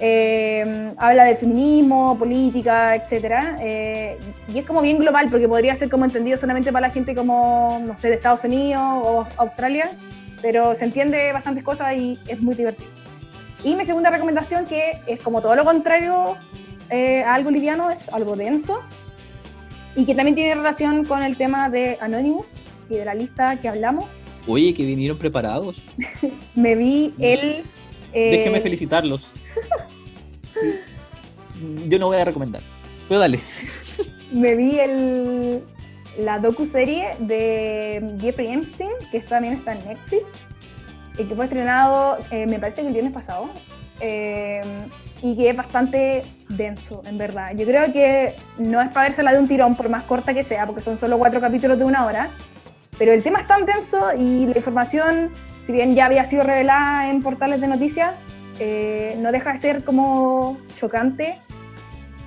[0.00, 3.60] Eh, habla de feminismo, política, etc.
[4.48, 7.78] y es como bien global porque podría ser como entendido solamente para la gente como,
[7.86, 9.90] no sé, de Estados Unidos o Australia,
[10.40, 12.88] pero se entiende bastantes cosas y es muy divertido.
[13.62, 16.36] Y mi segunda recomendación, que es como todo lo contrario
[16.88, 18.80] eh, a algo liviano, es algo denso
[19.94, 22.46] y que también tiene relación con el tema de Anonymous
[22.88, 24.06] y de la lista que hablamos.
[24.46, 25.82] Oye, que vinieron preparados.
[26.54, 27.62] Me vi el...
[28.12, 28.30] Eh...
[28.30, 29.32] Déjeme felicitarlos.
[31.88, 32.62] Yo no voy a recomendar,
[33.08, 33.38] pero dale.
[34.32, 35.62] Me vi el,
[36.18, 40.24] la docu-serie de Jeffrey Epstein, que también está en Netflix,
[41.18, 43.48] y que fue estrenado, eh, me parece que el viernes pasado,
[44.00, 44.62] eh,
[45.22, 47.52] y que es bastante denso, en verdad.
[47.54, 50.66] Yo creo que no es para vérsela de un tirón, por más corta que sea,
[50.66, 52.30] porque son solo cuatro capítulos de una hora,
[53.02, 55.30] pero el tema es tan denso y la información,
[55.64, 58.14] si bien ya había sido revelada en portales de noticias,
[58.60, 61.40] eh, no deja de ser como chocante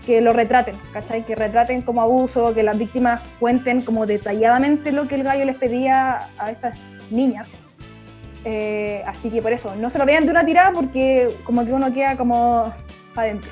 [0.06, 1.24] que lo retraten, ¿cachai?
[1.24, 5.56] Que retraten como abuso, que las víctimas cuenten como detalladamente lo que el gallo les
[5.56, 6.78] pedía a estas
[7.10, 7.48] niñas.
[8.44, 11.72] Eh, así que por eso, no se lo vean de una tirada porque como que
[11.72, 12.74] uno queda como
[13.16, 13.52] adentro.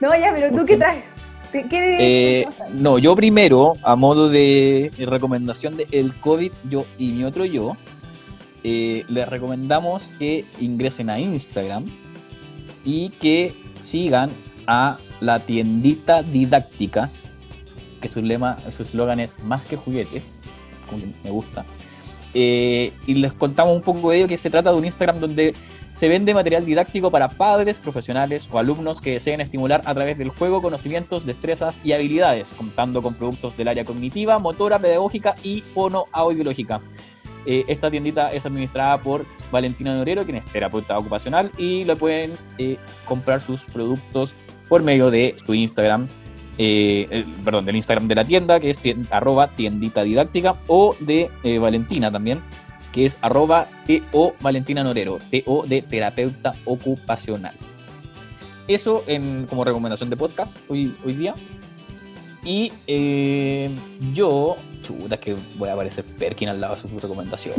[0.00, 1.11] No, ya, pero ¿tú qué traes?
[1.52, 7.24] ¿Qué, eh, no, yo primero, a modo de recomendación de El COVID, yo y mi
[7.24, 7.76] otro yo,
[8.64, 11.84] eh, les recomendamos que ingresen a Instagram
[12.86, 14.30] y que sigan
[14.66, 17.10] a la tiendita didáctica,
[18.00, 20.22] que su lema, su eslogan es más que juguetes,
[20.88, 21.66] como me gusta.
[22.32, 25.54] Eh, y les contamos un poco de ello, que se trata de un Instagram donde
[25.92, 30.30] se vende material didáctico para padres, profesionales o alumnos que deseen estimular a través del
[30.30, 36.78] juego conocimientos, destrezas y habilidades, contando con productos del área cognitiva, motora, pedagógica y fonoaudiológica.
[37.44, 42.32] Eh, esta tiendita es administrada por Valentina Norero, quien es terapeuta ocupacional, y le pueden
[42.58, 44.34] eh, comprar sus productos
[44.68, 46.08] por medio de su Instagram,
[46.58, 48.80] eh, perdón, del Instagram de la tienda, que es
[49.10, 51.30] arroba tiendita didáctica, o de
[51.60, 52.40] Valentina también,
[52.92, 57.54] que es arroba TO Valentina Norero, TO de terapeuta ocupacional.
[58.68, 61.34] Eso en, como recomendación de podcast hoy, hoy día.
[62.44, 63.70] Y eh,
[64.12, 67.54] yo, chuta, que voy a aparecer Perkin al lado de su recomendación.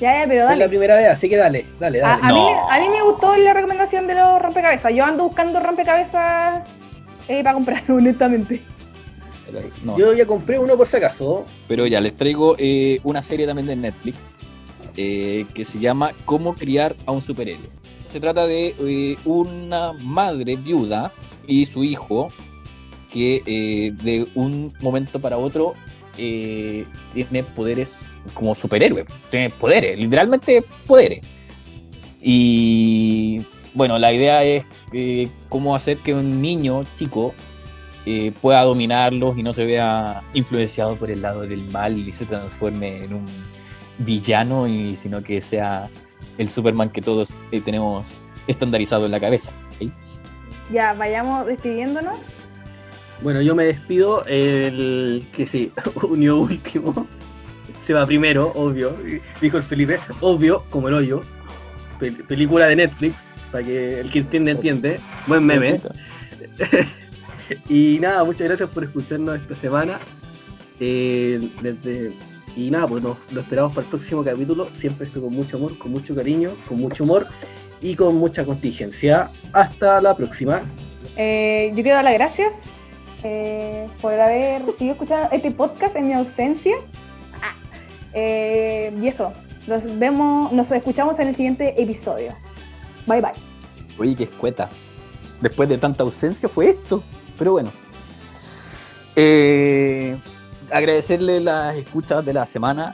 [0.00, 0.54] Ya, ya, pero dale.
[0.54, 2.22] Es la primera vez, así que dale, dale, dale.
[2.22, 4.92] A, a, mí, a, mí, me gustó la recomendación de los rompecabezas.
[4.94, 6.68] Yo ando buscando rompecabezas
[7.28, 8.62] eh, para comprar, honestamente.
[9.82, 9.98] No.
[9.98, 11.44] Yo ya compré uno por si acaso.
[11.68, 14.26] Pero ya les traigo eh, una serie también de Netflix
[14.96, 17.68] eh, que se llama Cómo criar a un superhéroe.
[18.08, 21.12] Se trata de eh, una madre viuda
[21.46, 22.28] y su hijo
[23.10, 25.74] que de un momento para otro
[26.16, 27.98] tiene poderes
[28.32, 31.20] como superhéroe, tiene poderes, literalmente poderes.
[32.22, 33.44] Y
[33.74, 34.64] bueno, la idea es
[35.50, 37.34] cómo hacer que un niño chico
[38.06, 42.24] eh, pueda dominarlos y no se vea influenciado por el lado del mal y se
[42.26, 43.26] transforme en un
[43.98, 45.88] villano, y, sino que sea
[46.38, 49.52] el Superman que todos eh, tenemos estandarizado en la cabeza.
[50.72, 52.18] Ya, vayamos despidiéndonos.
[53.20, 55.70] Bueno, yo me despido, el que sí,
[56.02, 57.06] unió último
[57.86, 58.96] se va primero, obvio,
[59.40, 61.22] dijo el Felipe, obvio, como el hoyo,
[62.28, 65.80] película de Netflix, para que el que entiende, entiende, buen meme.
[67.68, 69.98] y nada, muchas gracias por escucharnos esta semana.
[70.80, 72.12] Eh, desde,
[72.56, 75.78] y nada, pues nos, lo esperamos para el próximo capítulo, siempre estoy con mucho amor,
[75.78, 77.26] con mucho cariño, con mucho humor
[77.80, 79.30] y con mucha contingencia.
[79.52, 80.62] Hasta la próxima.
[81.16, 82.64] Eh, yo quiero dar las gracias
[83.22, 86.76] eh, por haber seguido escuchando este podcast en mi ausencia.
[88.14, 89.32] Eh, y eso,
[89.66, 92.34] nos vemos, nos escuchamos en el siguiente episodio.
[93.06, 93.32] Bye bye.
[93.98, 94.68] Oye, qué escueta.
[95.40, 97.02] Después de tanta ausencia fue esto.
[97.42, 97.72] Pero bueno.
[99.16, 100.16] Eh,
[100.70, 102.92] agradecerle las escuchas de la semana.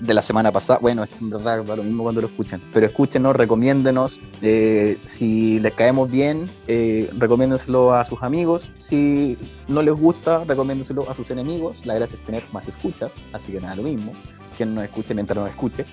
[0.00, 0.78] De la semana pasada.
[0.80, 2.62] Bueno, es verdad lo mismo cuando lo escuchen.
[2.72, 4.18] Pero escúchenos, recomiéndenos.
[4.40, 8.70] Eh, si les caemos bien, eh, recomiéndenselo a sus amigos.
[8.78, 9.36] Si
[9.68, 11.84] no les gusta, recomiéndenselo a sus enemigos.
[11.84, 13.12] La gracia es tener más escuchas.
[13.34, 14.14] Así que nada, lo mismo.
[14.56, 15.84] Quien nos escuche mientras nos escuche.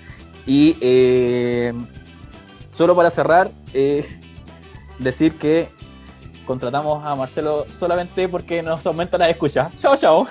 [0.45, 1.73] Y eh,
[2.71, 4.07] solo para cerrar, eh,
[4.97, 5.75] decir que
[6.47, 9.69] contratamos a Marcelo solamente porque nos aumenta la escucha.
[9.75, 10.27] Chao, chao.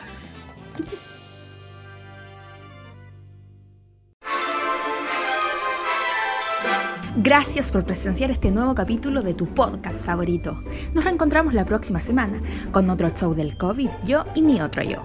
[7.18, 10.62] Gracias por presenciar este nuevo capítulo de tu podcast favorito.
[10.92, 12.40] Nos reencontramos la próxima semana
[12.72, 15.02] con otro show del COVID, yo y mi otro yo.